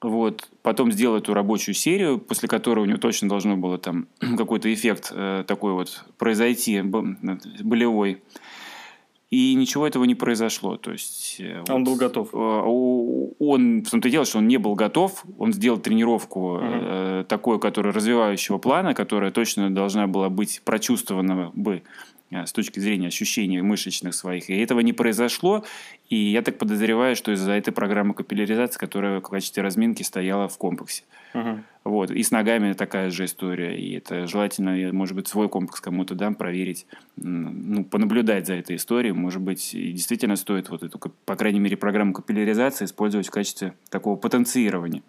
вот, 0.01 0.49
потом 0.63 0.91
сделал 0.91 1.17
эту 1.17 1.33
рабочую 1.33 1.75
серию, 1.75 2.19
после 2.19 2.49
которой 2.49 2.81
у 2.81 2.85
него 2.85 2.97
точно 2.97 3.29
должно 3.29 3.57
было 3.57 3.77
там 3.77 4.07
какой-то 4.37 4.73
эффект 4.73 5.11
э, 5.13 5.43
такой 5.47 5.73
вот 5.73 6.05
произойти, 6.17 6.81
болевой. 6.81 8.21
И 9.29 9.53
ничего 9.53 9.87
этого 9.87 10.03
не 10.03 10.13
произошло. 10.13 10.75
То 10.75 10.91
есть, 10.91 11.37
э, 11.39 11.63
он 11.69 11.85
вот, 11.85 11.91
был 11.91 11.95
готов. 11.95 12.33
Э, 12.33 12.37
он, 12.37 13.83
в 13.83 13.89
том-то 13.89 14.07
и 14.07 14.11
дело, 14.11 14.25
что 14.25 14.39
он 14.39 14.47
не 14.47 14.57
был 14.57 14.75
готов. 14.75 15.23
Он 15.37 15.53
сделал 15.53 15.79
тренировку 15.79 16.55
угу. 16.55 16.63
э, 16.63 17.25
такой, 17.27 17.59
которая 17.59 17.93
развивающего 17.93 18.57
плана, 18.57 18.93
которая 18.93 19.31
точно 19.31 19.73
должна 19.73 20.07
была 20.07 20.29
быть 20.29 20.61
прочувствована 20.65 21.51
бы 21.53 21.83
Э, 21.83 22.10
с 22.31 22.51
точки 22.51 22.79
зрения 22.79 23.07
ощущений 23.07 23.61
мышечных 23.61 24.15
своих. 24.15 24.49
И 24.49 24.57
этого 24.57 24.79
не 24.79 24.93
произошло. 24.93 25.65
И 26.09 26.15
я 26.15 26.41
так 26.41 26.57
подозреваю, 26.57 27.15
что 27.15 27.31
из-за 27.33 27.51
этой 27.51 27.71
программы 27.71 28.13
капилляризации, 28.13 28.79
которая 28.79 29.19
в 29.19 29.23
качестве 29.23 29.63
разминки 29.63 30.03
стояла 30.03 30.47
в 30.47 30.57
комплексе. 30.57 31.03
Uh-huh. 31.33 31.61
Вот. 31.83 32.11
И 32.11 32.21
с 32.21 32.31
ногами 32.31 32.73
такая 32.73 33.09
же 33.09 33.25
история. 33.25 33.77
И 33.77 33.93
это 33.95 34.27
желательно, 34.27 34.93
может 34.93 35.15
быть, 35.15 35.27
свой 35.27 35.49
комплекс 35.49 35.81
кому-то 35.81 36.15
дам, 36.15 36.35
проверить, 36.35 36.85
ну, 37.15 37.83
понаблюдать 37.83 38.47
за 38.47 38.53
этой 38.53 38.75
историей. 38.75 39.13
Может 39.13 39.41
быть, 39.41 39.71
действительно 39.73 40.35
стоит 40.35 40.69
вот 40.69 40.83
эту, 40.83 40.99
по 40.99 41.35
крайней 41.35 41.59
мере, 41.59 41.77
программу 41.77 42.13
капилляризации 42.13 42.85
использовать 42.85 43.27
в 43.27 43.31
качестве 43.31 43.73
такого 43.89 44.15
потенцирования. 44.15 45.01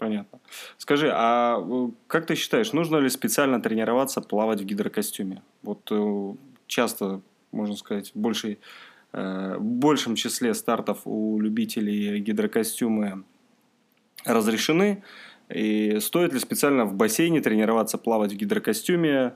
Понятно. 0.00 0.40
Скажи, 0.78 1.10
а 1.12 1.58
э, 1.60 1.90
как 2.06 2.24
ты 2.24 2.34
считаешь, 2.34 2.72
нужно 2.72 2.96
ли 2.96 3.10
специально 3.10 3.60
тренироваться 3.60 4.22
плавать 4.22 4.62
в 4.62 4.64
гидрокостюме? 4.64 5.42
Вот 5.62 5.86
э, 5.90 6.34
часто, 6.66 7.20
можно 7.52 7.76
сказать, 7.76 8.10
большей, 8.14 8.60
э, 9.12 9.56
в 9.58 9.62
большем 9.62 10.14
числе 10.14 10.54
стартов 10.54 11.00
у 11.04 11.38
любителей 11.38 12.18
гидрокостюмы 12.18 13.24
разрешены. 14.24 15.02
И 15.50 15.98
стоит 16.00 16.32
ли 16.32 16.38
специально 16.38 16.86
в 16.86 16.94
бассейне 16.94 17.42
тренироваться 17.42 17.98
плавать 17.98 18.32
в 18.32 18.36
гидрокостюме, 18.36 19.34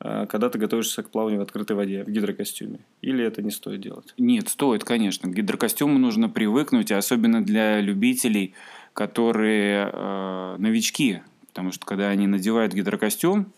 когда 0.00 0.48
ты 0.48 0.58
готовишься 0.58 1.04
к 1.04 1.10
плаванию 1.10 1.38
в 1.38 1.42
открытой 1.44 1.76
воде 1.76 2.02
в 2.02 2.08
гидрокостюме? 2.08 2.80
Или 3.02 3.24
это 3.24 3.40
не 3.40 3.52
стоит 3.52 3.80
делать? 3.80 4.14
Нет, 4.18 4.48
стоит, 4.48 4.82
конечно. 4.82 5.30
К 5.30 5.34
гидрокостюму 5.34 5.98
нужно 5.98 6.28
привыкнуть, 6.28 6.90
особенно 6.90 7.44
для 7.44 7.80
любителей– 7.80 8.54
которые 8.94 9.90
э, 9.92 10.56
новички, 10.58 11.22
потому 11.48 11.72
что 11.72 11.86
когда 11.86 12.08
они 12.08 12.26
надевают 12.26 12.72
гидрокостюм, 12.72 13.52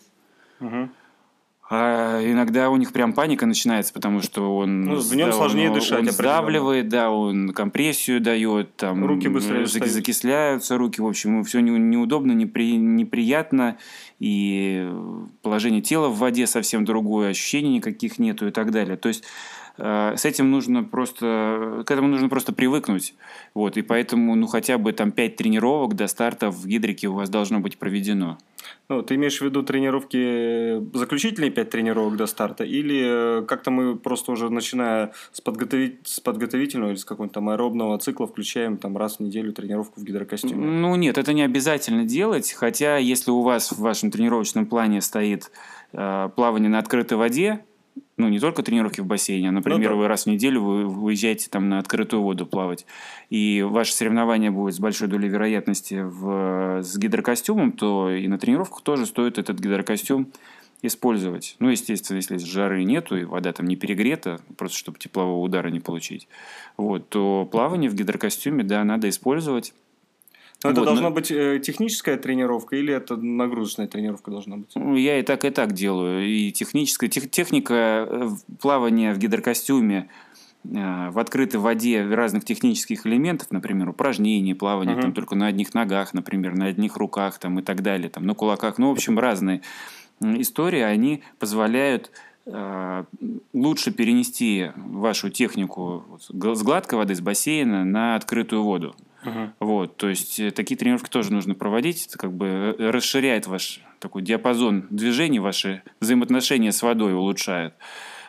угу. 0.59 0.89
А 1.67 2.21
иногда 2.21 2.69
у 2.69 2.75
них 2.77 2.93
прям 2.93 3.13
паника 3.13 3.47
начинается, 3.47 3.91
потому 3.91 4.21
что 4.21 4.55
он, 4.55 4.83
ну, 4.83 4.99
в 4.99 5.15
нем 5.15 5.31
да, 5.31 5.35
сложнее 5.35 5.69
он, 5.69 5.73
дышать. 5.73 5.99
Он 6.01 6.11
сдавливает, 6.11 6.89
да, 6.89 7.09
он 7.09 7.53
компрессию 7.53 8.21
дает, 8.21 8.75
там 8.75 9.03
руки 9.03 9.27
быстрее 9.27 9.63
зак- 9.63 9.87
закисляются 9.87 10.77
руки, 10.77 11.01
в 11.01 11.07
общем, 11.07 11.43
все 11.43 11.61
неудобно, 11.61 12.33
непри, 12.33 12.77
неприятно, 12.77 13.77
и 14.19 14.87
положение 15.41 15.81
тела 15.81 16.09
в 16.09 16.19
воде 16.19 16.45
совсем 16.45 16.85
другое, 16.85 17.31
ощущений 17.31 17.77
никаких 17.77 18.19
нету 18.19 18.47
и 18.47 18.51
так 18.51 18.69
далее. 18.69 18.95
То 18.95 19.07
есть 19.07 19.23
с 19.77 20.25
этим 20.25 20.51
нужно 20.51 20.83
просто, 20.83 21.83
к 21.85 21.91
этому 21.91 22.07
нужно 22.07 22.29
просто 22.29 22.53
привыкнуть. 22.53 23.13
Вот, 23.53 23.77
и 23.77 23.81
поэтому, 23.81 24.35
ну, 24.35 24.47
хотя 24.47 24.77
бы 24.77 24.93
там 24.93 25.11
5 25.11 25.35
тренировок 25.35 25.95
до 25.95 26.07
старта 26.07 26.49
в 26.49 26.65
гидрике 26.65 27.07
у 27.07 27.13
вас 27.13 27.29
должно 27.29 27.59
быть 27.59 27.77
проведено. 27.77 28.37
Ну, 28.87 29.01
ты 29.01 29.15
имеешь 29.15 29.39
в 29.39 29.41
виду 29.41 29.63
тренировки, 29.63 30.79
заключительные 30.95 31.51
5 31.51 31.69
тренировок 31.69 32.17
до 32.17 32.27
старта, 32.27 32.63
или 32.63 33.41
э, 33.41 33.45
как-то 33.45 33.71
мы 33.71 33.95
просто 33.95 34.31
уже 34.31 34.49
начиная 34.49 35.11
с, 35.31 35.41
подготовить, 35.41 35.99
с 36.03 36.19
подготовительного 36.19 36.91
или 36.91 36.97
с 36.97 37.05
какого-то 37.05 37.35
там 37.35 37.49
аэробного 37.49 37.97
цикла 37.97 38.27
включаем 38.27 38.77
там 38.77 38.95
раз 38.97 39.17
в 39.17 39.19
неделю 39.21 39.53
тренировку 39.53 39.99
в 39.99 40.03
гидрокостюме? 40.03 40.55
Ну, 40.55 40.95
нет, 40.95 41.17
это 41.17 41.33
не 41.33 41.41
обязательно 41.41 42.05
делать, 42.05 42.53
хотя 42.53 42.97
если 42.97 43.31
у 43.31 43.41
вас 43.41 43.71
в 43.71 43.79
вашем 43.79 44.11
тренировочном 44.11 44.67
плане 44.67 45.01
стоит 45.01 45.51
э, 45.93 46.29
плавание 46.35 46.69
на 46.69 46.79
открытой 46.79 47.17
воде, 47.17 47.65
ну, 48.17 48.29
не 48.29 48.39
только 48.39 48.63
тренировки 48.63 49.01
в 49.01 49.05
бассейне, 49.05 49.49
а, 49.49 49.51
например, 49.51 49.91
ну, 49.91 49.95
да. 49.97 50.01
вы 50.01 50.07
раз 50.07 50.23
в 50.23 50.27
неделю 50.27 50.61
вы 50.61 50.87
выезжаете 50.87 51.49
там 51.49 51.67
на 51.69 51.79
открытую 51.79 52.21
воду 52.21 52.45
плавать, 52.45 52.85
и 53.29 53.61
ваше 53.61 53.93
соревнование 53.93 54.51
будет 54.51 54.75
с 54.75 54.79
большой 54.79 55.07
долей 55.07 55.27
вероятности 55.27 56.01
в, 56.01 56.81
с 56.81 56.97
гидрокостюмом, 56.97 57.73
то 57.73 58.09
и 58.09 58.27
на 58.27 58.37
тренировках 58.37 58.81
тоже 58.81 59.05
стоит 59.05 59.37
этот 59.37 59.59
гидрокостюм 59.59 60.31
использовать. 60.81 61.55
Ну, 61.59 61.69
естественно, 61.69 62.17
если 62.17 62.37
жары 62.37 62.83
нету, 62.83 63.17
и 63.17 63.23
вода 63.23 63.51
там 63.51 63.67
не 63.67 63.75
перегрета, 63.75 64.39
просто 64.57 64.77
чтобы 64.77 64.97
теплового 64.97 65.43
удара 65.43 65.69
не 65.69 65.79
получить, 65.79 66.27
вот, 66.77 67.09
то 67.09 67.47
плавание 67.51 67.89
в 67.89 67.95
гидрокостюме, 67.95 68.63
да, 68.63 68.83
надо 68.83 69.09
использовать. 69.09 69.73
Но 70.65 70.71
это 70.71 70.81
вот, 70.81 70.85
должна 70.85 71.09
но... 71.09 71.15
быть 71.15 71.31
э, 71.31 71.59
техническая 71.59 72.17
тренировка 72.17 72.75
или 72.75 72.93
это 72.93 73.15
нагрузочная 73.17 73.87
тренировка 73.87 74.31
должна 74.31 74.57
быть? 74.57 74.71
Ну, 74.75 74.95
я 74.95 75.19
и 75.19 75.23
так, 75.23 75.45
и 75.45 75.49
так 75.49 75.73
делаю. 75.73 76.25
И 76.25 76.51
техническая 76.51 77.09
тех, 77.09 77.29
техника 77.29 78.07
э, 78.09 78.29
плавания 78.59 79.13
в 79.13 79.17
гидрокостюме 79.17 80.09
э, 80.63 81.09
в 81.11 81.19
открытой 81.19 81.59
воде 81.59 82.03
разных 82.03 82.45
технических 82.45 83.05
элементов, 83.05 83.51
например, 83.51 83.89
упражнения, 83.89 84.55
плавание 84.55 84.95
uh-huh. 84.95 85.01
там 85.01 85.13
только 85.13 85.35
на 85.35 85.47
одних 85.47 85.73
ногах, 85.73 86.13
например, 86.13 86.55
на 86.55 86.67
одних 86.67 86.97
руках 86.97 87.37
там, 87.39 87.59
и 87.59 87.61
так 87.61 87.81
далее, 87.81 88.09
там, 88.09 88.25
на 88.25 88.33
кулаках, 88.33 88.77
ну, 88.77 88.89
в 88.89 88.91
общем, 88.93 89.19
разные 89.19 89.61
истории, 90.21 90.81
они 90.81 91.23
позволяют 91.39 92.11
э, 92.45 93.03
лучше 93.53 93.91
перенести 93.91 94.71
вашу 94.75 95.29
технику 95.29 96.19
с 96.19 96.31
гладкой 96.63 96.99
воды, 96.99 97.15
с 97.15 97.21
бассейна 97.21 97.85
на 97.85 98.15
открытую 98.15 98.63
воду. 98.63 98.95
Uh-huh. 99.25 99.49
Вот, 99.59 99.97
то 99.97 100.07
есть 100.07 100.39
э, 100.39 100.51
такие 100.51 100.77
тренировки 100.77 101.09
тоже 101.09 101.33
нужно 101.33 101.55
проводить, 101.55 102.05
это 102.07 102.17
как 102.17 102.31
бы 102.31 102.75
э, 102.77 102.89
расширяет 102.89 103.47
ваш 103.47 103.81
такой 103.99 104.21
диапазон 104.21 104.85
движений, 104.89 105.39
ваши 105.39 105.81
взаимоотношения 105.99 106.71
с 106.71 106.81
водой 106.81 107.13
улучшает. 107.13 107.73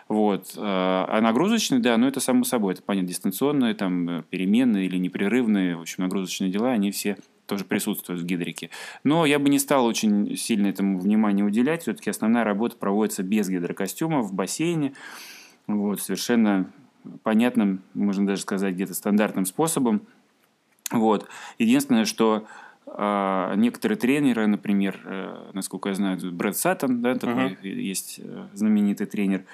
Вот. 0.08 0.52
А 0.56 1.20
нагрузочные, 1.20 1.80
да, 1.80 1.96
ну 1.96 2.06
это 2.06 2.20
само 2.20 2.44
собой, 2.44 2.74
это 2.74 2.82
понятно, 2.82 3.08
дистанционные, 3.08 3.74
там, 3.74 4.24
переменные 4.30 4.86
или 4.86 4.98
непрерывные, 4.98 5.76
в 5.76 5.80
общем, 5.80 6.04
нагрузочные 6.04 6.48
дела, 6.48 6.70
они 6.70 6.92
все 6.92 7.16
тоже 7.46 7.64
присутствуют 7.64 8.22
в 8.22 8.24
гидрике. 8.24 8.70
Но 9.04 9.26
я 9.26 9.38
бы 9.38 9.48
не 9.48 9.58
стал 9.58 9.84
очень 9.84 10.36
сильно 10.36 10.68
этому 10.68 10.98
внимание 10.98 11.44
уделять. 11.44 11.82
Все-таки 11.82 12.10
основная 12.10 12.44
работа 12.44 12.76
проводится 12.76 13.22
без 13.22 13.48
гидрокостюма 13.48 14.20
в 14.20 14.32
бассейне. 14.32 14.92
Вот, 15.66 16.00
совершенно 16.00 16.70
понятным, 17.22 17.82
можно 17.94 18.26
даже 18.26 18.42
сказать, 18.42 18.74
где-то 18.74 18.94
стандартным 18.94 19.46
способом. 19.46 20.02
Вот. 20.90 21.28
Единственное, 21.58 22.04
что 22.04 22.46
э, 22.86 23.54
некоторые 23.56 23.98
тренеры, 23.98 24.46
например, 24.46 25.00
э, 25.04 25.50
насколько 25.52 25.88
я 25.88 25.94
знаю, 25.94 26.18
Брэд 26.32 26.56
Саттон, 26.56 27.02
да, 27.02 27.14
такой 27.14 27.52
uh-huh. 27.54 27.68
есть 27.68 28.20
э, 28.22 28.46
знаменитый 28.54 29.06
тренер, 29.06 29.44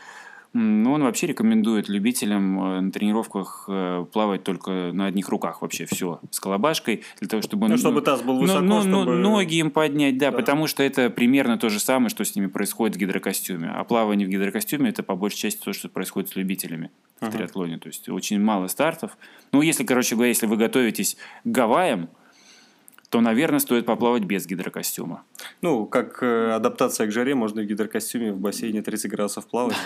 ну, 0.55 0.93
он 0.93 1.03
вообще 1.03 1.27
рекомендует 1.29 1.89
любителям 1.89 2.61
э, 2.61 2.81
на 2.81 2.93
тренировках 2.93 3.65
э, 3.69 4.05
плавать 4.13 4.45
только 4.45 4.91
на 4.93 5.07
одних 5.07 5.29
руках 5.31 5.63
вообще 5.63 5.87
все 5.87 6.21
с 6.31 6.41
колобашкой 6.41 7.05
для 7.21 7.29
того, 7.29 7.43
чтобы 7.43 7.69
ну, 7.69 7.79
чтобы 7.79 8.03
таз 8.03 8.23
был 8.23 8.39
высоко, 8.39 8.61
ну, 8.61 8.83
ну, 8.85 9.03
чтобы... 9.03 9.17
ноги 9.17 9.57
им 9.57 9.71
поднять, 9.71 10.19
да, 10.19 10.31
да, 10.31 10.37
потому 10.37 10.67
что 10.67 10.83
это 10.83 11.09
примерно 11.09 11.57
то 11.57 11.71
же 11.71 11.81
самое, 11.81 12.11
что 12.11 12.25
с 12.25 12.37
ними 12.37 12.49
происходит 12.49 12.97
в 12.97 12.99
гидрокостюме. 12.99 13.71
А 13.71 13.83
плавание 13.85 14.27
в 14.27 14.31
гидрокостюме 14.31 14.91
это 14.91 15.03
по 15.03 15.17
большей 15.17 15.39
части 15.39 15.65
то, 15.65 15.73
что 15.73 15.89
происходит 15.89 16.31
с 16.31 16.37
любителями 16.37 16.91
в 17.21 17.25
uh-huh. 17.25 17.33
триатлоне. 17.33 17.79
То 17.79 17.89
есть 17.89 18.09
очень 18.11 18.39
мало 18.39 18.67
стартов. 18.67 19.17
Ну, 19.53 19.63
если, 19.63 19.85
короче 19.85 20.17
говоря, 20.17 20.29
если 20.29 20.47
вы 20.47 20.57
готовитесь 20.57 21.17
к 21.45 21.49
Гавайям, 21.49 22.11
то, 23.13 23.21
наверное, 23.21 23.59
стоит 23.59 23.85
поплавать 23.85 24.25
без 24.25 24.47
гидрокостюма. 24.47 25.23
Ну, 25.61 25.85
как 25.85 26.23
э, 26.23 26.53
адаптация 26.53 27.07
к 27.07 27.13
жаре, 27.13 27.35
можно 27.35 27.61
в 27.61 27.67
гидрокостюме 27.67 28.33
в 28.33 28.39
бассейне 28.39 28.81
30 28.81 29.11
градусов 29.11 29.47
плавать. 29.47 29.77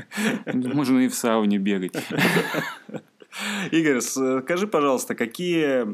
Можно 0.46 1.00
и 1.00 1.08
в 1.08 1.14
сауне 1.14 1.58
бегать. 1.58 1.92
Игорь, 3.70 4.00
скажи, 4.00 4.66
пожалуйста, 4.66 5.14
какие 5.14 5.84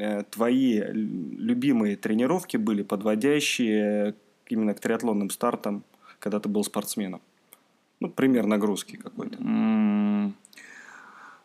э, 0.00 0.22
твои 0.30 0.80
любимые 0.80 1.96
тренировки 1.96 2.56
были, 2.56 2.84
подводящие 2.84 4.14
именно 4.48 4.72
к 4.72 4.80
триатлонным 4.80 5.28
стартам, 5.28 5.84
когда 6.20 6.40
ты 6.40 6.48
был 6.48 6.64
спортсменом? 6.64 7.20
Ну, 8.00 8.08
пример 8.08 8.46
нагрузки 8.46 8.96
какой-то. 8.96 9.36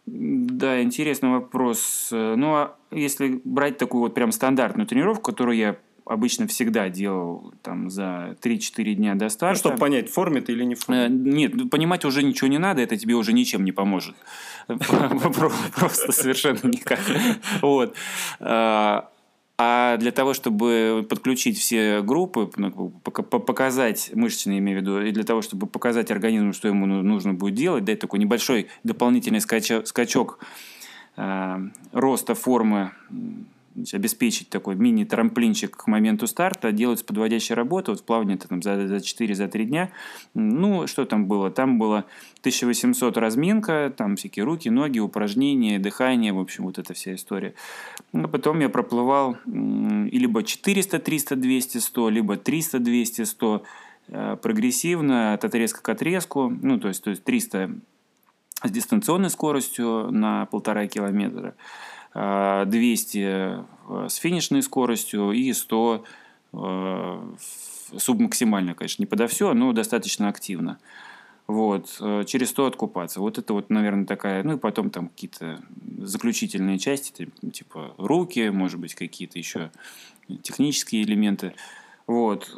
Да, 0.05 0.81
интересный 0.81 1.29
вопрос. 1.29 2.09
Ну, 2.11 2.55
а 2.55 2.75
если 2.91 3.41
брать 3.43 3.77
такую 3.77 4.01
вот 4.01 4.13
прям 4.13 4.31
стандартную 4.31 4.87
тренировку, 4.87 5.31
которую 5.31 5.57
я 5.57 5.77
обычно 6.05 6.47
всегда 6.47 6.89
делал 6.89 7.53
там 7.63 7.89
за 7.89 8.37
3-4 8.41 8.93
дня 8.93 9.15
до 9.15 9.29
старта. 9.29 9.55
Ну, 9.55 9.59
чтобы 9.59 9.77
понять, 9.77 10.09
в 10.09 10.13
форме 10.13 10.41
ты 10.41 10.53
или 10.53 10.63
не 10.63 10.75
в 10.75 10.85
форме. 10.85 11.05
Э, 11.05 11.09
нет, 11.09 11.69
понимать 11.69 12.05
уже 12.05 12.23
ничего 12.23 12.47
не 12.47 12.59
надо, 12.59 12.81
это 12.81 12.95
тебе 12.95 13.15
уже 13.15 13.33
ничем 13.33 13.65
не 13.65 13.71
поможет. 13.71 14.15
Просто 14.67 16.11
совершенно 16.11 16.67
никак. 16.67 16.99
Вот. 17.61 17.95
А, 19.57 19.95
для 19.97 20.11
того, 20.11 20.33
чтобы 20.33 21.05
подключить 21.09 21.57
все 21.57 22.01
группы, 22.01 22.49
ну, 22.57 22.89
показать 22.89 24.11
мышечные, 24.13 24.59
имею 24.59 24.79
в 24.79 24.81
виду, 24.81 25.01
и 25.01 25.11
для 25.11 25.23
того, 25.23 25.41
чтобы 25.41 25.65
показать 25.65 26.11
организму, 26.11 26.51
что 26.51 26.67
ему 26.67 26.85
ну, 26.85 27.01
нужно 27.01 27.33
будет 27.33 27.55
делать, 27.55 27.85
дать 27.85 27.99
такой 27.99 28.19
небольшой 28.19 28.67
дополнительный 28.83 29.39
скачок, 29.39 29.87
скачок 29.87 30.39
э, 31.15 31.69
роста 31.93 32.35
формы 32.35 32.91
обеспечить 33.93 34.49
такой 34.49 34.75
мини-трамплинчик 34.75 35.75
к 35.75 35.87
моменту 35.87 36.27
старта, 36.27 36.71
делать 36.71 37.05
подводящая 37.05 37.55
работа, 37.55 37.91
вот 37.91 38.29
это 38.29 38.47
там 38.47 38.61
за, 38.61 38.87
за 38.87 38.95
4-3 38.97 39.33
за 39.33 39.47
дня. 39.47 39.91
Ну, 40.33 40.87
что 40.87 41.05
там 41.05 41.25
было? 41.25 41.51
Там 41.51 41.77
было 41.77 42.05
1800 42.39 43.17
разминка, 43.17 43.93
там 43.95 44.15
всякие 44.15 44.45
руки, 44.45 44.69
ноги, 44.69 44.99
упражнения, 44.99 45.79
дыхание, 45.79 46.33
в 46.33 46.39
общем, 46.39 46.65
вот 46.65 46.77
эта 46.77 46.93
вся 46.93 47.15
история. 47.15 47.53
А 48.13 48.27
потом 48.27 48.59
я 48.59 48.69
проплывал 48.69 49.37
и 49.45 50.17
либо 50.17 50.43
400, 50.43 50.99
300, 50.99 51.35
200, 51.35 51.77
100, 51.79 52.09
либо 52.09 52.37
300, 52.37 52.79
200, 52.79 53.21
100 53.23 53.63
прогрессивно, 54.41 55.33
от 55.33 55.43
отрезка 55.45 55.81
к 55.81 55.89
отрезку, 55.89 56.49
ну, 56.61 56.79
то 56.79 56.89
есть, 56.89 57.03
то 57.03 57.09
есть 57.09 57.23
300 57.23 57.71
с 58.63 58.71
дистанционной 58.71 59.29
скоростью 59.29 60.11
на 60.11 60.45
полтора 60.45 60.87
километра, 60.87 61.55
200 62.15 63.17
э, 63.17 63.63
с 64.07 64.15
финишной 64.15 64.63
скоростью 64.63 65.31
и 65.31 65.51
100 65.51 66.05
э, 66.53 67.35
субмаксимально, 67.97 68.73
конечно, 68.73 69.01
не 69.01 69.05
подо 69.05 69.27
все, 69.27 69.53
но 69.53 69.73
достаточно 69.73 70.29
активно. 70.29 70.79
Вот, 71.45 71.97
э, 71.99 72.23
через 72.25 72.51
100 72.51 72.67
откупаться. 72.67 73.19
Вот 73.19 73.37
это 73.37 73.53
вот, 73.53 73.69
наверное, 73.69 74.05
такая, 74.05 74.43
ну 74.43 74.53
и 74.53 74.57
потом 74.57 74.91
там 74.91 75.09
какие-то 75.09 75.59
заключительные 75.97 76.79
части, 76.79 77.27
типа 77.51 77.93
руки, 77.97 78.49
может 78.49 78.79
быть, 78.79 78.95
какие-то 78.95 79.37
еще 79.37 79.71
технические 80.41 81.03
элементы. 81.03 81.53
Вот. 82.07 82.49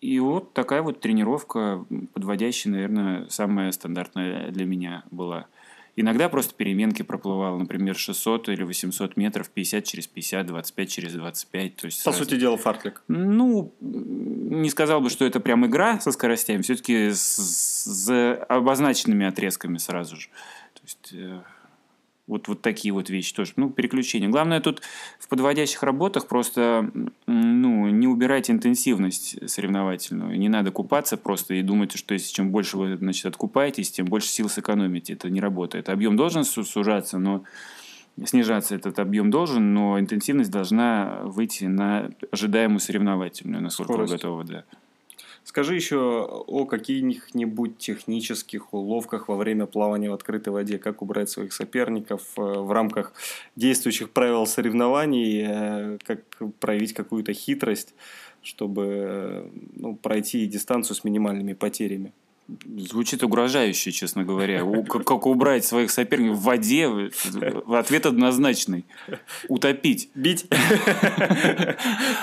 И 0.00 0.20
вот 0.20 0.52
такая 0.52 0.82
вот 0.82 1.00
тренировка, 1.00 1.84
подводящая, 2.12 2.72
наверное, 2.74 3.26
самая 3.28 3.72
стандартная 3.72 4.50
для 4.50 4.66
меня 4.66 5.02
была. 5.10 5.46
Иногда 5.96 6.28
просто 6.28 6.54
переменки 6.54 7.02
проплывал, 7.02 7.56
например, 7.56 7.96
600 7.96 8.48
или 8.48 8.64
800 8.64 9.16
метров, 9.16 9.48
50 9.48 9.84
через 9.84 10.06
50, 10.06 10.46
25 10.46 10.90
через 10.90 11.12
25. 11.12 11.76
То 11.76 11.86
есть 11.86 12.04
По 12.04 12.12
сразу... 12.12 12.24
сути 12.24 12.38
дела, 12.38 12.56
фартлик. 12.56 13.02
Ну, 13.06 13.72
не 13.80 14.70
сказал 14.70 15.00
бы, 15.00 15.08
что 15.10 15.24
это 15.24 15.38
прям 15.40 15.64
игра 15.66 16.00
со 16.00 16.10
скоростями, 16.10 16.62
все-таки 16.62 17.10
с, 17.10 17.36
с 17.36 18.34
обозначенными 18.48 19.26
отрезками 19.26 19.78
сразу 19.78 20.16
же. 20.16 20.28
То 20.74 20.80
есть 20.82 21.10
э, 21.12 21.42
вот, 22.26 22.48
вот 22.48 22.62
такие 22.62 22.92
вот 22.92 23.10
вещи 23.10 23.34
тоже. 23.34 23.52
Ну, 23.56 23.70
переключение. 23.70 24.30
Главное 24.30 24.60
тут 24.60 24.80
в 25.18 25.28
подводящих 25.28 25.82
работах 25.82 26.26
просто 26.26 26.90
ну, 27.26 27.88
не 27.90 28.06
убирайте 28.06 28.52
интенсивность 28.52 29.48
соревновательную. 29.48 30.38
Не 30.38 30.48
надо 30.48 30.70
купаться 30.70 31.16
просто 31.16 31.54
и 31.54 31.62
думать, 31.62 31.96
что 31.96 32.14
если 32.14 32.32
чем 32.32 32.50
больше 32.50 32.78
вы 32.78 32.96
значит, 32.96 33.26
откупаетесь, 33.26 33.90
тем 33.90 34.06
больше 34.06 34.28
сил 34.28 34.48
сэкономите. 34.48 35.12
Это 35.12 35.28
не 35.28 35.40
работает. 35.40 35.90
Объем 35.90 36.16
должен 36.16 36.44
сужаться, 36.44 37.18
но 37.18 37.44
снижаться 38.24 38.74
этот 38.74 38.98
объем 38.98 39.30
должен, 39.30 39.74
но 39.74 39.98
интенсивность 39.98 40.50
должна 40.50 41.20
выйти 41.24 41.64
на 41.64 42.10
ожидаемую 42.30 42.80
соревновательную, 42.80 43.62
насколько 43.62 43.92
Скорость. 43.92 44.12
вы 44.12 44.16
готовы. 44.16 44.44
Да. 44.44 44.64
Скажи 45.44 45.74
еще 45.74 46.24
о 46.46 46.64
каких-нибудь 46.64 47.76
технических 47.76 48.72
уловках 48.72 49.28
во 49.28 49.36
время 49.36 49.66
плавания 49.66 50.08
в 50.08 50.14
открытой 50.14 50.54
воде, 50.54 50.78
как 50.78 51.02
убрать 51.02 51.28
своих 51.28 51.52
соперников 51.52 52.22
э, 52.38 52.40
в 52.40 52.72
рамках 52.72 53.12
действующих 53.54 54.08
правил 54.10 54.46
соревнований, 54.46 55.44
э, 55.46 55.98
как 56.02 56.20
проявить 56.60 56.94
какую-то 56.94 57.34
хитрость, 57.34 57.94
чтобы 58.42 58.84
э, 58.86 59.50
ну, 59.76 59.96
пройти 59.96 60.46
дистанцию 60.46 60.96
с 60.96 61.04
минимальными 61.04 61.52
потерями. 61.52 62.14
Звучит 62.76 63.22
угрожающе, 63.22 63.90
честно 63.90 64.22
говоря. 64.22 64.62
Как 64.84 65.26
убрать 65.26 65.64
своих 65.64 65.90
соперников 65.90 66.38
в 66.38 66.42
воде? 66.42 66.88
Ответ 67.68 68.06
однозначный. 68.06 68.84
Утопить. 69.48 70.10
Бить. 70.14 70.46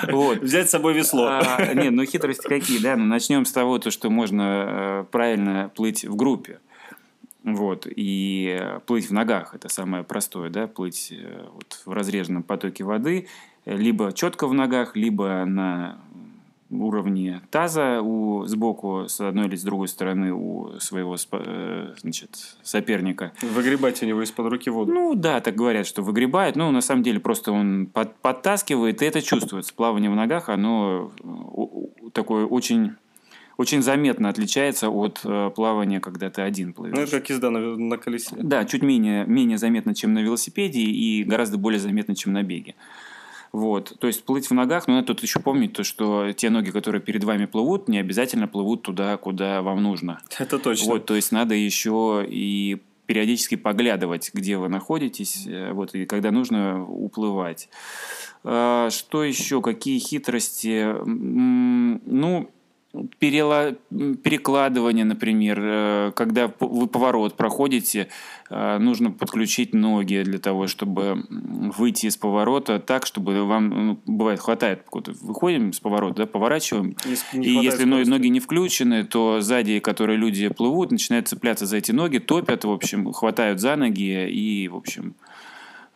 Вот. 0.08 0.38
Взять 0.38 0.68
с 0.68 0.70
собой 0.70 0.94
весло. 0.94 1.26
А, 1.26 1.74
нет, 1.74 1.92
ну 1.92 2.04
хитрости 2.04 2.46
какие, 2.46 2.78
да? 2.78 2.96
Ну, 2.96 3.04
начнем 3.04 3.44
с 3.44 3.52
того, 3.52 3.78
то, 3.78 3.90
что 3.90 4.10
можно 4.10 4.42
э, 4.42 5.04
правильно 5.10 5.70
плыть 5.74 6.04
в 6.04 6.14
группе. 6.14 6.60
Вот. 7.42 7.86
И 7.88 8.60
плыть 8.86 9.08
в 9.08 9.12
ногах– 9.12 9.54
это 9.56 9.68
самое 9.68 10.04
простое, 10.04 10.50
да? 10.50 10.66
Плыть 10.68 11.12
э, 11.12 11.46
вот 11.52 11.82
в 11.84 11.92
разреженном 11.92 12.42
потоке 12.42 12.84
воды, 12.84 13.26
либо 13.64 14.12
четко 14.12 14.46
в 14.46 14.54
ногах, 14.54 14.96
либо 14.96 15.44
на 15.44 15.98
уровне 16.72 17.42
таза 17.50 18.00
у, 18.02 18.44
сбоку, 18.46 19.04
с 19.08 19.20
одной 19.20 19.46
или 19.46 19.56
с 19.56 19.62
другой 19.62 19.88
стороны 19.88 20.32
у 20.32 20.78
своего 20.80 21.16
э, 21.32 21.94
значит, 22.00 22.56
соперника. 22.62 23.32
Выгребать 23.42 24.02
у 24.02 24.06
него 24.06 24.22
из-под 24.22 24.46
руки 24.46 24.70
воду. 24.70 24.92
Ну 24.92 25.14
да, 25.14 25.40
так 25.40 25.54
говорят, 25.54 25.86
что 25.86 26.02
выгребает. 26.02 26.56
Ну, 26.56 26.70
на 26.70 26.80
самом 26.80 27.02
деле, 27.02 27.20
просто 27.20 27.52
он 27.52 27.86
под, 27.86 28.14
подтаскивает, 28.16 29.02
и 29.02 29.04
это 29.04 29.20
чувствуется. 29.22 29.74
Плавание 29.74 30.10
в 30.10 30.14
ногах, 30.14 30.48
оно 30.48 31.12
такое 32.12 32.46
очень 32.46 32.92
очень 33.58 33.82
заметно 33.82 34.28
отличается 34.28 34.88
от 34.88 35.20
э, 35.24 35.50
плавания, 35.54 36.00
когда 36.00 36.30
ты 36.30 36.42
один 36.42 36.72
плывешь. 36.72 36.96
Ну, 36.96 37.02
это 37.02 37.20
как 37.20 37.30
езда 37.30 37.50
на, 37.50 37.76
на 37.76 37.98
колесе. 37.98 38.34
Да, 38.36 38.64
чуть 38.64 38.82
менее, 38.82 39.24
менее 39.26 39.58
заметно, 39.58 39.94
чем 39.94 40.14
на 40.14 40.20
велосипеде, 40.20 40.80
и 40.80 41.22
гораздо 41.22 41.58
более 41.58 41.78
заметно, 41.78 42.16
чем 42.16 42.32
на 42.32 42.42
беге. 42.42 42.74
Вот. 43.52 43.96
То 43.98 44.06
есть 44.06 44.24
плыть 44.24 44.48
в 44.48 44.54
ногах, 44.54 44.88
но 44.88 44.94
надо 44.94 45.08
тут 45.08 45.22
еще 45.22 45.38
помнить 45.38 45.74
то, 45.74 45.84
что 45.84 46.32
те 46.32 46.48
ноги, 46.48 46.70
которые 46.70 47.02
перед 47.02 47.22
вами 47.22 47.44
плывут, 47.44 47.88
не 47.88 47.98
обязательно 47.98 48.48
плывут 48.48 48.82
туда, 48.82 49.16
куда 49.18 49.60
вам 49.62 49.82
нужно. 49.82 50.20
Это 50.38 50.58
точно. 50.58 50.92
Вот, 50.92 51.06
то 51.06 51.14
есть 51.14 51.32
надо 51.32 51.54
еще 51.54 52.24
и 52.26 52.80
периодически 53.06 53.56
поглядывать, 53.56 54.30
где 54.32 54.56
вы 54.56 54.68
находитесь, 54.68 55.46
э, 55.46 55.72
вот, 55.72 55.94
и 55.94 56.06
когда 56.06 56.30
нужно 56.30 56.82
уплывать. 56.82 57.68
А, 58.42 58.88
что 58.90 59.22
еще? 59.22 59.60
Какие 59.60 59.98
хитрости? 59.98 60.86
Ну, 61.04 62.50
перела... 63.18 63.72
перекладывание, 64.22 65.04
например, 65.04 65.60
э, 65.62 66.12
когда 66.14 66.52
вы 66.60 66.86
поворот 66.86 67.36
проходите, 67.36 68.08
э, 68.50 68.78
нужно 68.78 69.10
подключить 69.10 69.74
ноги 69.74 70.22
для 70.22 70.38
того, 70.38 70.66
чтобы 70.66 71.24
выйти 71.30 72.06
из 72.06 72.16
поворота 72.16 72.78
так, 72.78 73.06
чтобы 73.06 73.44
вам, 73.44 73.68
ну, 73.68 74.00
бывает, 74.06 74.40
хватает, 74.40 74.84
выходим 74.92 75.72
с 75.72 75.80
поворота, 75.80 76.22
да, 76.22 76.26
поворачиваем, 76.26 76.96
и 77.32 77.50
если 77.50 77.84
ноги, 77.84 78.08
ноги 78.08 78.28
не 78.28 78.40
включены, 78.40 79.04
то 79.04 79.40
сзади, 79.40 79.80
которые 79.80 80.18
люди 80.18 80.48
плывут, 80.48 80.90
начинают 80.90 81.28
цепляться 81.28 81.66
за 81.66 81.78
эти 81.78 81.92
ноги, 81.92 82.18
топят, 82.18 82.64
в 82.64 82.70
общем, 82.70 83.12
хватают 83.12 83.60
за 83.60 83.76
ноги 83.76 84.28
и, 84.28 84.68
в 84.68 84.76
общем, 84.76 85.14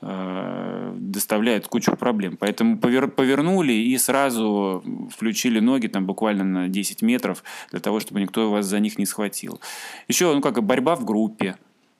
доставляет 0.00 1.68
кучу 1.68 1.96
проблем. 1.96 2.36
Поэтому 2.36 2.78
повер, 2.78 3.08
повернули 3.08 3.72
и 3.72 3.96
сразу 3.98 4.84
включили 5.10 5.58
ноги 5.60 5.86
там 5.86 6.06
буквально 6.06 6.44
на 6.44 6.68
10 6.68 7.02
метров 7.02 7.42
для 7.70 7.80
того, 7.80 8.00
чтобы 8.00 8.20
никто 8.20 8.50
вас 8.50 8.66
за 8.66 8.78
них 8.78 8.98
не 8.98 9.06
схватил. 9.06 9.60
Еще, 10.08 10.32
ну 10.34 10.40
как 10.40 10.62
борьба 10.62 10.96
в 10.96 11.04
группе 11.04 11.56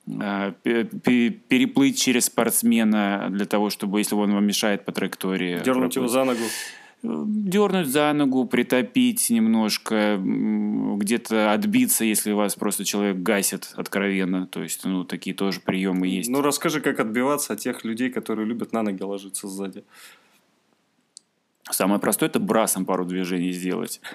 э, 0.07 0.53
переплыть 0.63 1.99
через 1.99 2.25
спортсмена 2.25 3.27
для 3.31 3.45
того, 3.45 3.69
чтобы, 3.69 3.99
если 3.99 4.15
он 4.15 4.31
вам 4.31 4.45
мешает 4.45 4.85
по 4.85 4.91
траектории... 4.91 5.59
Дернуть 5.63 5.95
его 5.95 6.07
за 6.07 6.23
ногу 6.23 6.43
дернуть 7.03 7.87
за 7.87 8.11
ногу, 8.13 8.45
притопить 8.45 9.29
немножко, 9.29 10.19
где-то 10.19 11.53
отбиться, 11.53 12.03
если 12.05 12.31
вас 12.31 12.55
просто 12.55 12.85
человек 12.85 13.17
гасит 13.17 13.73
откровенно. 13.75 14.47
То 14.47 14.63
есть, 14.63 14.83
ну, 14.85 15.03
такие 15.03 15.35
тоже 15.35 15.59
приемы 15.61 16.07
есть. 16.07 16.29
Ну, 16.29 16.41
расскажи, 16.41 16.81
как 16.81 16.99
отбиваться 16.99 17.53
от 17.53 17.59
тех 17.59 17.83
людей, 17.83 18.09
которые 18.09 18.47
любят 18.47 18.73
на 18.73 18.81
ноги 18.83 19.03
ложиться 19.03 19.47
сзади. 19.47 19.83
Самое 21.71 21.99
простое– 21.99 22.29
это 22.29 22.39
брасом 22.39 22.85
пару 22.85 23.05
движений 23.05 23.51
сделать. 23.51 24.01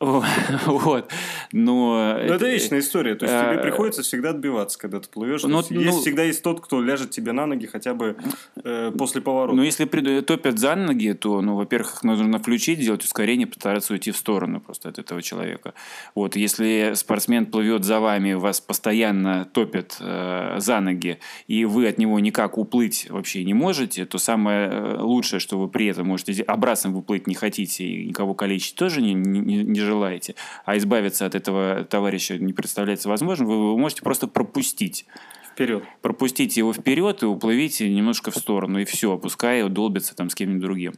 Вот. 0.00 1.10
Но... 1.52 1.72
Ну, 1.72 2.34
это 2.34 2.48
вечная 2.48 2.80
история. 2.80 3.14
То 3.14 3.24
есть, 3.24 3.38
тебе 3.38 3.54
э, 3.54 3.62
приходится 3.62 4.02
всегда 4.02 4.30
отбиваться, 4.30 4.78
когда 4.78 4.98
ты 4.98 5.08
плывешь. 5.08 5.42
Ну, 5.44 5.62
ну 5.70 6.00
всегда 6.00 6.24
есть 6.24 6.42
тот, 6.42 6.60
кто 6.60 6.82
ляжет 6.82 7.10
тебе 7.10 7.32
на 7.32 7.46
ноги 7.46 7.66
хотя 7.66 7.94
бы 7.94 8.16
э, 8.64 8.92
после 8.96 9.20
поворота. 9.20 9.56
Ну, 9.56 9.62
если 9.62 9.84
топят 10.20 10.58
за 10.58 10.74
ноги, 10.74 11.12
то, 11.12 11.40
ну, 11.40 11.54
во-первых, 11.54 11.94
их 11.94 12.02
нужно 12.02 12.38
включить, 12.38 12.80
сделать 12.80 13.04
ускорение, 13.04 13.46
постараться 13.46 13.92
уйти 13.92 14.10
в 14.10 14.16
сторону 14.16 14.60
просто 14.60 14.88
от 14.88 14.98
этого 14.98 15.22
человека. 15.22 15.74
Вот. 16.14 16.36
Если 16.36 16.92
спортсмен 16.94 17.46
плывет 17.46 17.84
за 17.84 18.00
вами, 18.00 18.34
вас 18.34 18.60
постоянно 18.60 19.44
топят 19.52 19.96
э, 20.00 20.56
за 20.58 20.80
ноги, 20.80 21.18
и 21.46 21.64
вы 21.64 21.86
от 21.86 21.98
него 21.98 22.18
никак 22.18 22.58
уплыть 22.58 23.06
вообще 23.08 23.44
не 23.44 23.54
можете, 23.54 24.04
то 24.04 24.18
самое 24.18 24.96
лучшее, 24.98 25.40
что 25.40 25.58
вы 25.58 25.68
при 25.68 25.86
этом 25.86 26.11
можете 26.12 26.42
обратно 26.42 26.90
выплыть 26.90 27.26
не 27.26 27.34
хотите 27.34 27.84
и 27.84 28.06
никого 28.08 28.34
калечить 28.34 28.76
тоже 28.76 29.02
не, 29.02 29.14
не, 29.14 29.64
не 29.64 29.80
желаете, 29.80 30.34
а 30.64 30.76
избавиться 30.76 31.26
от 31.26 31.34
этого 31.34 31.84
товарища 31.84 32.38
не 32.38 32.52
представляется 32.52 33.08
возможным, 33.08 33.48
вы, 33.48 33.72
вы 33.72 33.78
можете 33.78 34.02
просто 34.02 34.28
пропустить. 34.28 35.06
Вперед. 35.52 35.84
Пропустите 36.00 36.60
его 36.60 36.72
вперед 36.72 37.22
и 37.22 37.26
уплывите 37.26 37.92
немножко 37.92 38.30
в 38.30 38.36
сторону, 38.36 38.78
и 38.78 38.84
все, 38.86 39.18
пускай 39.18 39.68
долбится 39.68 40.16
там 40.16 40.30
с 40.30 40.34
кем-нибудь 40.34 40.62
другим. 40.62 40.94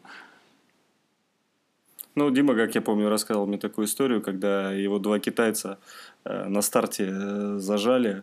Ну, 2.14 2.30
Дима, 2.30 2.54
как 2.54 2.74
я 2.76 2.80
помню, 2.80 3.08
рассказывал 3.08 3.46
мне 3.46 3.58
такую 3.58 3.86
историю, 3.86 4.22
когда 4.22 4.72
его 4.72 5.00
два 5.00 5.18
китайца 5.18 5.80
э, 6.24 6.44
на 6.48 6.62
старте 6.62 7.08
э, 7.10 7.56
зажали 7.58 8.22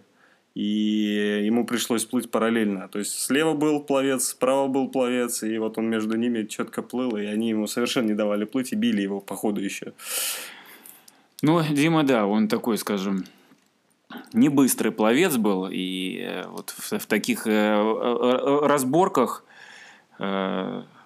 и 0.53 1.43
ему 1.45 1.65
пришлось 1.65 2.05
плыть 2.05 2.29
параллельно. 2.29 2.87
То 2.89 2.99
есть 2.99 3.19
слева 3.19 3.53
был 3.53 3.79
пловец, 3.81 4.29
справа 4.29 4.67
был 4.67 4.89
пловец, 4.89 5.43
и 5.43 5.57
вот 5.57 5.77
он 5.77 5.89
между 5.89 6.17
ними 6.17 6.43
четко 6.43 6.81
плыл, 6.81 7.15
и 7.15 7.25
они 7.25 7.49
ему 7.49 7.67
совершенно 7.67 8.07
не 8.07 8.13
давали 8.15 8.45
плыть 8.45 8.73
и 8.73 8.75
били 8.75 9.01
его 9.01 9.21
по 9.21 9.35
ходу 9.35 9.61
еще. 9.61 9.93
Ну, 11.41 11.61
Дима, 11.63 12.03
да, 12.03 12.25
он 12.27 12.47
такой, 12.47 12.77
скажем, 12.77 13.25
не 14.33 14.49
быстрый 14.49 14.91
пловец 14.91 15.37
был, 15.37 15.67
и 15.71 16.19
э, 16.21 16.47
вот 16.47 16.71
в, 16.71 16.99
в 16.99 17.05
таких 17.05 17.47
э, 17.47 17.51
э, 17.51 18.59
разборках 18.65 19.43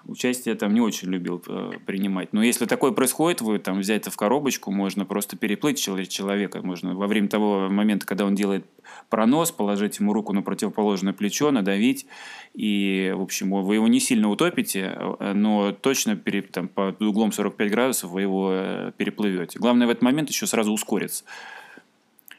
участие 0.07 0.55
там 0.55 0.73
не 0.73 0.81
очень 0.81 1.09
любил 1.09 1.41
э, 1.47 1.71
принимать. 1.85 2.33
Но 2.33 2.43
если 2.43 2.65
такое 2.65 2.91
происходит, 2.91 3.41
вы 3.41 3.59
там 3.59 3.79
взять 3.79 4.03
это 4.03 4.11
в 4.11 4.17
коробочку, 4.17 4.71
можно 4.71 5.05
просто 5.05 5.37
переплыть 5.37 5.79
человека. 5.79 6.61
Можно 6.61 6.95
во 6.95 7.07
время 7.07 7.27
того 7.27 7.69
момента, 7.69 8.05
когда 8.05 8.25
он 8.25 8.35
делает 8.35 8.65
пронос, 9.09 9.51
положить 9.51 9.99
ему 9.99 10.13
руку 10.13 10.33
на 10.33 10.41
противоположное 10.41 11.13
плечо, 11.13 11.51
надавить. 11.51 12.05
И, 12.53 13.13
в 13.15 13.21
общем, 13.21 13.51
вы 13.63 13.75
его 13.75 13.87
не 13.87 13.99
сильно 13.99 14.29
утопите, 14.29 14.95
э, 15.19 15.33
но 15.33 15.71
точно 15.71 16.15
пере, 16.15 16.41
там, 16.41 16.67
под 16.67 17.01
углом 17.01 17.31
45 17.31 17.71
градусов 17.71 18.11
вы 18.11 18.21
его 18.21 18.49
э, 18.51 18.91
переплывете. 18.97 19.59
Главное 19.59 19.87
в 19.87 19.89
этот 19.89 20.03
момент 20.03 20.29
еще 20.29 20.47
сразу 20.47 20.71
ускориться. 20.71 21.23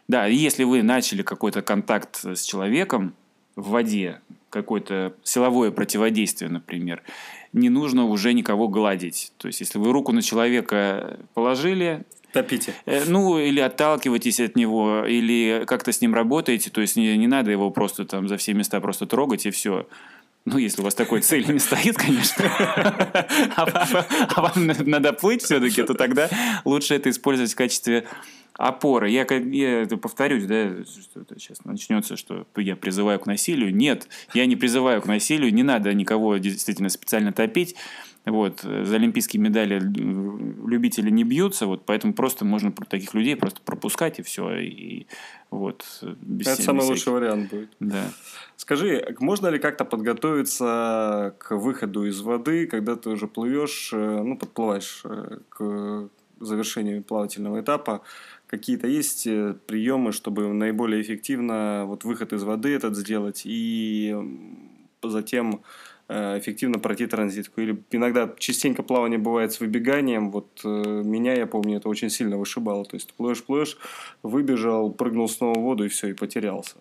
Да, 0.09 0.27
если 0.27 0.65
вы 0.65 0.83
начали 0.83 1.23
какой-то 1.23 1.63
контакт 1.63 2.25
с 2.25 2.45
человеком 2.45 3.15
в 3.57 3.71
воде, 3.71 4.21
какое-то 4.51 5.15
силовое 5.25 5.71
противодействие, 5.71 6.51
например, 6.51 7.03
не 7.53 7.71
нужно 7.71 8.05
уже 8.05 8.33
никого 8.33 8.69
гладить. 8.69 9.33
То 9.39 9.49
есть, 9.49 9.61
если 9.61 9.79
вы 9.79 9.93
руку 9.93 10.13
на 10.13 10.23
человека 10.23 11.19
положили, 11.35 12.05
Топите. 12.33 12.75
Э, 12.85 13.05
ну, 13.07 13.39
или 13.39 13.61
отталкиваетесь 13.61 14.41
от 14.41 14.57
него, 14.57 15.07
или 15.07 15.65
как-то 15.67 15.91
с 15.91 16.03
ним 16.03 16.15
работаете, 16.15 16.69
то 16.69 16.83
есть 16.83 16.97
не, 16.97 17.17
не 17.17 17.27
надо 17.27 17.51
его 17.51 17.71
просто 17.71 18.05
там 18.05 18.29
за 18.29 18.37
все 18.37 18.53
места 18.53 18.79
просто 18.81 19.07
трогать 19.07 19.47
и 19.47 19.51
все. 19.51 19.87
Ну, 20.45 20.59
если 20.59 20.81
у 20.81 20.85
вас 20.85 20.95
такой 20.95 21.23
цели 21.23 21.51
не 21.53 21.59
стоит, 21.59 21.97
конечно. 21.97 22.45
А 23.57 24.43
вам 24.43 24.67
надо 24.85 25.13
плыть 25.13 25.43
все-таки, 25.43 25.83
то 25.83 25.95
тогда 25.95 26.29
лучше 26.65 26.95
это 26.95 27.11
использовать 27.11 27.53
в 27.53 27.57
качестве 27.57 28.07
опоры. 28.59 29.11
Я, 29.11 29.27
я 29.31 29.83
это 29.83 29.97
повторюсь, 29.97 30.45
да, 30.45 30.85
что 30.85 31.21
это 31.21 31.39
сейчас 31.39 31.65
начнется, 31.65 32.17
что 32.17 32.47
я 32.57 32.77
призываю 32.77 33.21
к 33.21 33.27
насилию. 33.27 33.75
Нет, 33.75 34.09
я 34.35 34.47
не 34.47 34.57
призываю 34.57 35.03
к 35.03 35.07
насилию, 35.07 35.53
не 35.53 35.63
надо 35.63 35.93
никого 35.95 36.37
действительно 36.39 36.89
специально 36.89 37.33
топить. 37.33 37.77
Вот, 38.25 38.63
за 38.63 38.97
олимпийские 38.97 39.41
медали 39.41 39.79
любители 39.79 41.11
не 41.11 41.23
бьются, 41.23 41.67
вот, 41.67 41.87
поэтому 41.87 42.13
просто 42.13 42.45
можно 42.45 42.73
таких 42.73 43.15
людей 43.15 43.37
просто 43.37 43.61
пропускать 43.65 44.19
и 44.19 44.23
все. 44.23 44.59
И, 44.59 45.07
вот, 45.53 45.85
без 46.23 46.49
Это 46.49 46.63
самый 46.63 46.85
лучший 46.85 47.13
вариант 47.13 47.51
будет. 47.51 47.71
Да. 47.79 48.03
Скажи, 48.57 49.15
можно 49.21 49.47
ли 49.47 49.61
как-то 49.61 49.85
подготовиться 49.85 51.37
к 51.39 51.55
выходу 51.55 52.05
из 52.05 52.21
воды, 52.21 52.67
когда 52.67 52.97
ты 52.97 53.11
уже 53.11 53.29
плывешь, 53.29 53.91
э, 53.93 54.23
ну, 54.25 54.37
подплываешь 54.37 55.03
э, 55.05 55.39
к 55.49 56.09
завершению 56.41 57.03
плавательного 57.03 57.61
этапа? 57.61 58.03
какие-то 58.47 58.87
есть 58.87 59.27
э, 59.27 59.55
приемы, 59.67 60.13
чтобы 60.13 60.53
наиболее 60.53 61.03
эффективно 61.03 61.85
вот 61.87 62.05
выход 62.05 62.33
из 62.33 62.43
воды 62.43 62.75
этот 62.75 62.97
сделать 62.97 63.43
и 63.45 64.17
затем 65.03 65.63
э, 66.09 66.39
эффективно 66.39 66.79
пройти 66.79 67.07
транзитку. 67.07 67.61
Или 67.61 67.83
иногда 67.91 68.33
частенько 68.39 68.83
плавание 68.83 69.19
бывает 69.19 69.53
с 69.53 69.61
выбеганием. 69.61 70.31
Вот 70.31 70.61
э, 70.65 70.69
меня, 70.69 71.35
я 71.35 71.47
помню, 71.47 71.79
это 71.79 71.89
очень 71.89 72.11
сильно 72.11 72.39
вышибало. 72.39 72.85
То 72.85 72.97
есть 72.97 73.13
плывешь, 73.15 73.43
плывешь, 73.43 73.79
выбежал, 74.23 74.93
прыгнул 74.93 75.29
снова 75.29 75.59
в 75.59 75.63
воду 75.63 75.85
и 75.85 75.89
все, 75.89 76.09
и 76.09 76.13
потерялся. 76.15 76.77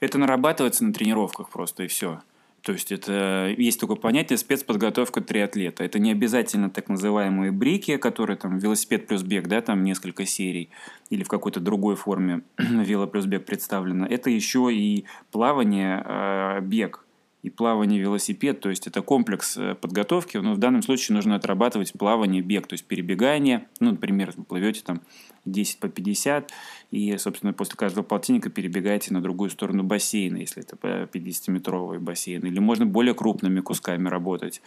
Это 0.00 0.18
нарабатывается 0.18 0.84
на 0.84 0.92
тренировках 0.92 1.48
просто, 1.48 1.84
и 1.84 1.86
все. 1.86 2.20
То 2.62 2.72
есть 2.72 2.92
это 2.92 3.52
есть 3.58 3.80
такое 3.80 3.96
понятие 3.96 4.38
спецподготовка 4.38 5.20
триатлета. 5.20 5.82
Это 5.82 5.98
не 5.98 6.12
обязательно 6.12 6.70
так 6.70 6.88
называемые 6.88 7.50
брики, 7.50 7.96
которые 7.96 8.36
там 8.36 8.58
велосипед 8.58 9.08
плюс 9.08 9.22
бег, 9.22 9.48
да, 9.48 9.60
там 9.60 9.82
несколько 9.82 10.26
серий, 10.26 10.70
или 11.10 11.24
в 11.24 11.28
какой-то 11.28 11.58
другой 11.58 11.96
форме 11.96 12.42
вело 12.58 13.08
плюс 13.08 13.26
бег 13.26 13.44
представлено. 13.44 14.06
Это 14.06 14.30
еще 14.30 14.72
и 14.72 15.04
плавание, 15.32 16.04
э, 16.06 16.60
бег 16.60 17.04
и 17.42 17.50
плавание, 17.50 18.00
велосипед, 18.00 18.60
то 18.60 18.70
есть 18.70 18.86
это 18.86 19.02
комплекс 19.02 19.56
э, 19.56 19.74
подготовки, 19.74 20.36
но 20.36 20.54
в 20.54 20.58
данном 20.58 20.82
случае 20.82 21.16
нужно 21.16 21.34
отрабатывать 21.34 21.92
плавание, 21.92 22.40
бег, 22.40 22.68
то 22.68 22.74
есть 22.74 22.84
перебегание, 22.84 23.66
ну, 23.80 23.90
например, 23.90 24.32
вы 24.36 24.44
плывете 24.44 24.82
там 24.84 25.00
10 25.44 25.80
по 25.80 25.88
50, 25.88 26.52
и, 26.92 27.16
собственно, 27.18 27.52
после 27.52 27.76
каждого 27.76 28.04
полтинника 28.04 28.48
перебегаете 28.48 29.12
на 29.12 29.20
другую 29.20 29.50
сторону 29.50 29.82
бассейна, 29.82 30.36
если 30.36 30.62
это 30.62 30.76
50-метровый 30.76 31.98
бассейн, 31.98 32.42
или 32.46 32.60
можно 32.60 32.86
более 32.86 33.14
крупными 33.14 33.58
кусками 33.58 34.08
работать, 34.08 34.62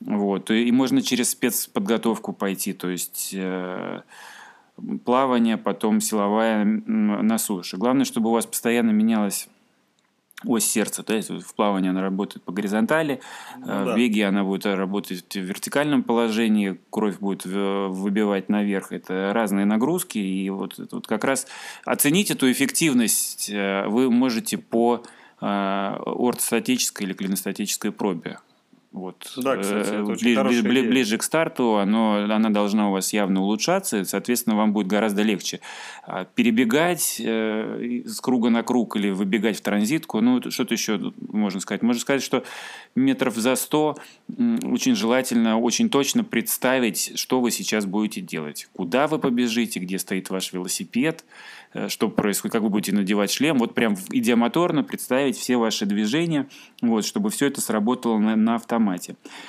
вот, 0.00 0.50
и 0.50 0.72
можно 0.72 1.02
через 1.02 1.30
спецподготовку 1.30 2.32
пойти, 2.32 2.72
то 2.72 2.88
есть 2.88 3.32
э, 3.34 4.00
плавание, 5.04 5.58
потом 5.58 6.00
силовая 6.00 6.64
на 6.64 7.36
суше. 7.36 7.76
Главное, 7.76 8.06
чтобы 8.06 8.30
у 8.30 8.32
вас 8.32 8.46
постоянно 8.46 8.90
менялась 8.90 9.48
ось 10.44 10.66
сердца, 10.66 11.02
то 11.02 11.14
есть 11.14 11.30
в 11.30 11.54
плавании 11.54 11.90
она 11.90 12.02
работает 12.02 12.44
по 12.44 12.52
горизонтали, 12.52 13.20
ну, 13.58 13.66
э, 13.66 13.82
в 13.82 13.86
да. 13.86 13.96
беге 13.96 14.26
она 14.26 14.44
будет 14.44 14.66
работать 14.66 15.34
в 15.34 15.40
вертикальном 15.40 16.02
положении, 16.02 16.78
кровь 16.90 17.18
будет 17.18 17.44
выбивать 17.46 18.48
наверх. 18.48 18.92
Это 18.92 19.32
разные 19.32 19.64
нагрузки, 19.64 20.18
и 20.18 20.50
вот, 20.50 20.78
вот 20.92 21.06
как 21.06 21.24
раз 21.24 21.46
оценить 21.84 22.30
эту 22.30 22.50
эффективность 22.50 23.48
э, 23.50 23.86
вы 23.86 24.10
можете 24.10 24.58
по 24.58 25.02
э, 25.40 25.46
ортостатической 25.46 27.06
или 27.06 27.14
клиностатической 27.14 27.90
пробе. 27.90 28.38
Вот. 28.96 29.30
Да, 29.36 29.58
кстати, 29.58 29.88
это 29.88 30.04
очень 30.04 30.42
ближе, 30.42 30.62
бли, 30.62 30.88
ближе 30.88 31.18
к 31.18 31.22
старту 31.22 31.76
оно, 31.76 32.14
она 32.14 32.48
должна 32.48 32.88
у 32.88 32.92
вас 32.92 33.12
явно 33.12 33.42
улучшаться, 33.42 33.98
и, 33.98 34.04
соответственно, 34.04 34.56
вам 34.56 34.72
будет 34.72 34.86
гораздо 34.86 35.20
легче 35.20 35.60
а, 36.04 36.24
перебегать 36.24 37.20
э, 37.22 38.04
с 38.06 38.18
круга 38.22 38.48
на 38.48 38.62
круг 38.62 38.96
или 38.96 39.10
выбегать 39.10 39.58
в 39.58 39.60
транзитку. 39.60 40.22
Ну, 40.22 40.50
что-то 40.50 40.72
еще 40.72 41.12
можно 41.28 41.60
сказать. 41.60 41.82
Можно 41.82 42.00
сказать, 42.00 42.22
что 42.22 42.42
метров 42.94 43.36
за 43.36 43.54
100 43.54 43.98
очень 44.62 44.94
желательно 44.94 45.58
очень 45.58 45.90
точно 45.90 46.24
представить, 46.24 47.18
что 47.18 47.42
вы 47.42 47.50
сейчас 47.50 47.84
будете 47.84 48.22
делать. 48.22 48.66
Куда 48.72 49.08
вы 49.08 49.18
побежите, 49.18 49.78
где 49.78 49.98
стоит 49.98 50.30
ваш 50.30 50.54
велосипед, 50.54 51.22
Э, 51.76 51.88
что 51.88 52.08
происходит, 52.08 52.52
как 52.52 52.62
вы 52.62 52.70
будете 52.70 52.94
надевать 52.94 53.30
шлем, 53.30 53.58
вот 53.58 53.74
прям 53.74 53.96
идиомоторно 54.10 54.82
представить 54.82 55.36
все 55.36 55.56
ваши 55.56 55.84
движения, 55.84 56.48
вот, 56.80 57.04
чтобы 57.04 57.30
все 57.30 57.46
это 57.46 57.60
сработало 57.60 58.18
на, 58.18 58.34
на 58.34 58.54
автомате. 58.54 58.85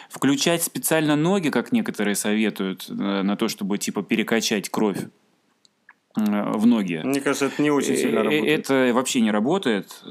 Включать 0.10 0.63
специально 0.63 1.15
ноги, 1.15 1.50
как 1.50 1.71
некоторые 1.71 2.15
советуют, 2.15 2.88
э, 2.89 2.93
на 2.93 3.36
то, 3.36 3.47
чтобы 3.47 3.78
типа 3.78 4.04
перекачать 4.04 4.69
кровь 4.69 4.97
э, 6.17 6.52
в 6.52 6.65
ноги. 6.65 7.02
Мне 7.04 7.21
кажется, 7.21 7.45
это 7.45 7.62
не 7.62 7.71
очень 7.71 7.95
сильно 7.95 8.23
работает. 8.23 8.60
Это 8.60 8.91
вообще 8.93 9.21
не 9.21 9.32
работает, 9.32 10.04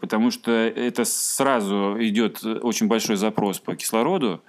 потому 0.00 0.30
что 0.30 0.50
это 0.50 1.04
сразу 1.04 1.96
идет 2.00 2.44
очень 2.44 2.88
большой 2.88 3.16
запрос 3.16 3.58
по 3.58 3.76
кислороду, 3.76 4.42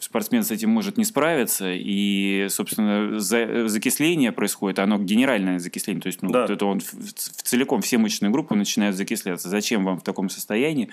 спортсмен 0.00 0.44
с 0.44 0.50
этим 0.50 0.70
может 0.70 0.96
не 0.96 1.04
справиться, 1.04 1.72
и, 1.72 2.46
собственно, 2.48 3.18
за, 3.18 3.68
закисление 3.68 4.32
происходит, 4.32 4.78
оно 4.78 4.98
генеральное 4.98 5.58
закисление, 5.58 6.00
то 6.00 6.06
есть 6.06 6.22
ну, 6.22 6.30
да. 6.30 6.42
вот 6.42 6.50
это 6.50 6.66
он 6.66 6.80
в, 6.80 6.92
в, 6.92 7.12
целиком 7.12 7.82
все 7.82 7.98
мышечные 7.98 8.30
группы 8.30 8.54
начинают 8.54 8.96
закисляться. 8.96 9.48
Зачем 9.48 9.84
вам 9.84 9.98
в 9.98 10.02
таком 10.02 10.28
состоянии 10.28 10.90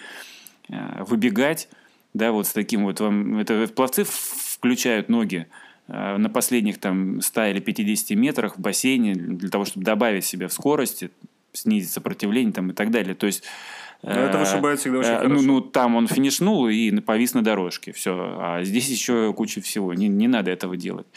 э, 0.70 1.04
выбегать, 1.04 1.70
да, 2.14 2.32
вот 2.32 2.48
с 2.48 2.54
таким 2.54 2.84
вот 2.84 3.00
вам, 3.00 3.40
это 3.40 3.68
пловцы 3.68 4.04
включают 4.06 5.10
ноги 5.10 5.48
э, 5.88 6.18
на 6.18 6.30
последних 6.30 6.80
там 6.80 7.22
100 7.22 7.46
или 7.46 7.60
50 7.60 8.18
метрах 8.18 8.58
в 8.58 8.62
бассейне 8.62 9.14
для 9.14 9.50
того, 9.50 9.66
чтобы 9.66 9.86
добавить 9.86 10.26
себе 10.26 10.48
в 10.48 10.54
скорости, 10.54 11.12
снизить 11.54 11.92
сопротивление 11.92 12.54
там 12.54 12.72
и 12.72 12.74
так 12.74 12.92
далее. 12.92 13.16
То 13.16 13.26
есть 13.26 13.44
но 14.04 14.12
это 14.12 14.38
вышибает 14.38 14.82
всегда 14.82 15.00
очень 15.00 15.10
э, 15.10 15.14
ну, 15.14 15.30
хорошо. 15.30 15.46
Ну, 15.46 15.62
там 15.62 15.96
он 15.96 16.08
финишнул 16.08 16.68
и 16.68 16.92
повис 17.00 17.34
на 17.34 17.42
дорожке. 17.42 17.94
Все. 17.94 18.38
А 18.40 18.64
здесь 18.64 18.90
еще 18.90 19.34
куча 19.34 19.62
всего. 19.62 19.94
Не, 19.94 20.10
не 20.10 20.28
надо 20.28 20.52
этого 20.52 20.76
делать. 20.76 21.08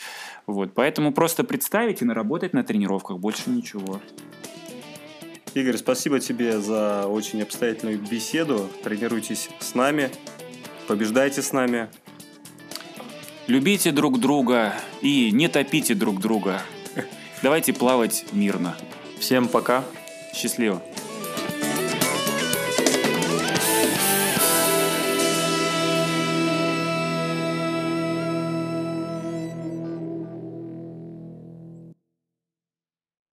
Вот. 0.46 0.72
Поэтому 0.72 1.12
просто 1.12 1.42
представить 1.42 2.00
и 2.00 2.04
наработать 2.04 2.52
на 2.52 2.62
тренировках. 2.62 3.18
Больше 3.18 3.50
ничего. 3.50 4.00
Игорь, 5.54 5.78
спасибо 5.78 6.20
тебе 6.20 6.61
за 6.61 7.06
очень 7.09 7.42
обстоятельную 7.42 7.98
беседу. 7.98 8.70
Тренируйтесь 8.85 9.48
с 9.59 9.74
нами, 9.74 10.11
побеждайте 10.87 11.42
с 11.42 11.53
нами. 11.53 11.88
Любите 13.46 13.92
друг 13.92 14.18
друга 14.18 14.75
и 15.03 15.31
не 15.33 15.49
топите 15.49 15.94
друг 15.94 16.20
друга. 16.20 16.62
Давайте 17.42 17.72
плавать 17.72 18.25
мирно. 18.33 18.77
Всем 19.20 19.49
пока. 19.49 19.85
Счастливо. 20.35 20.83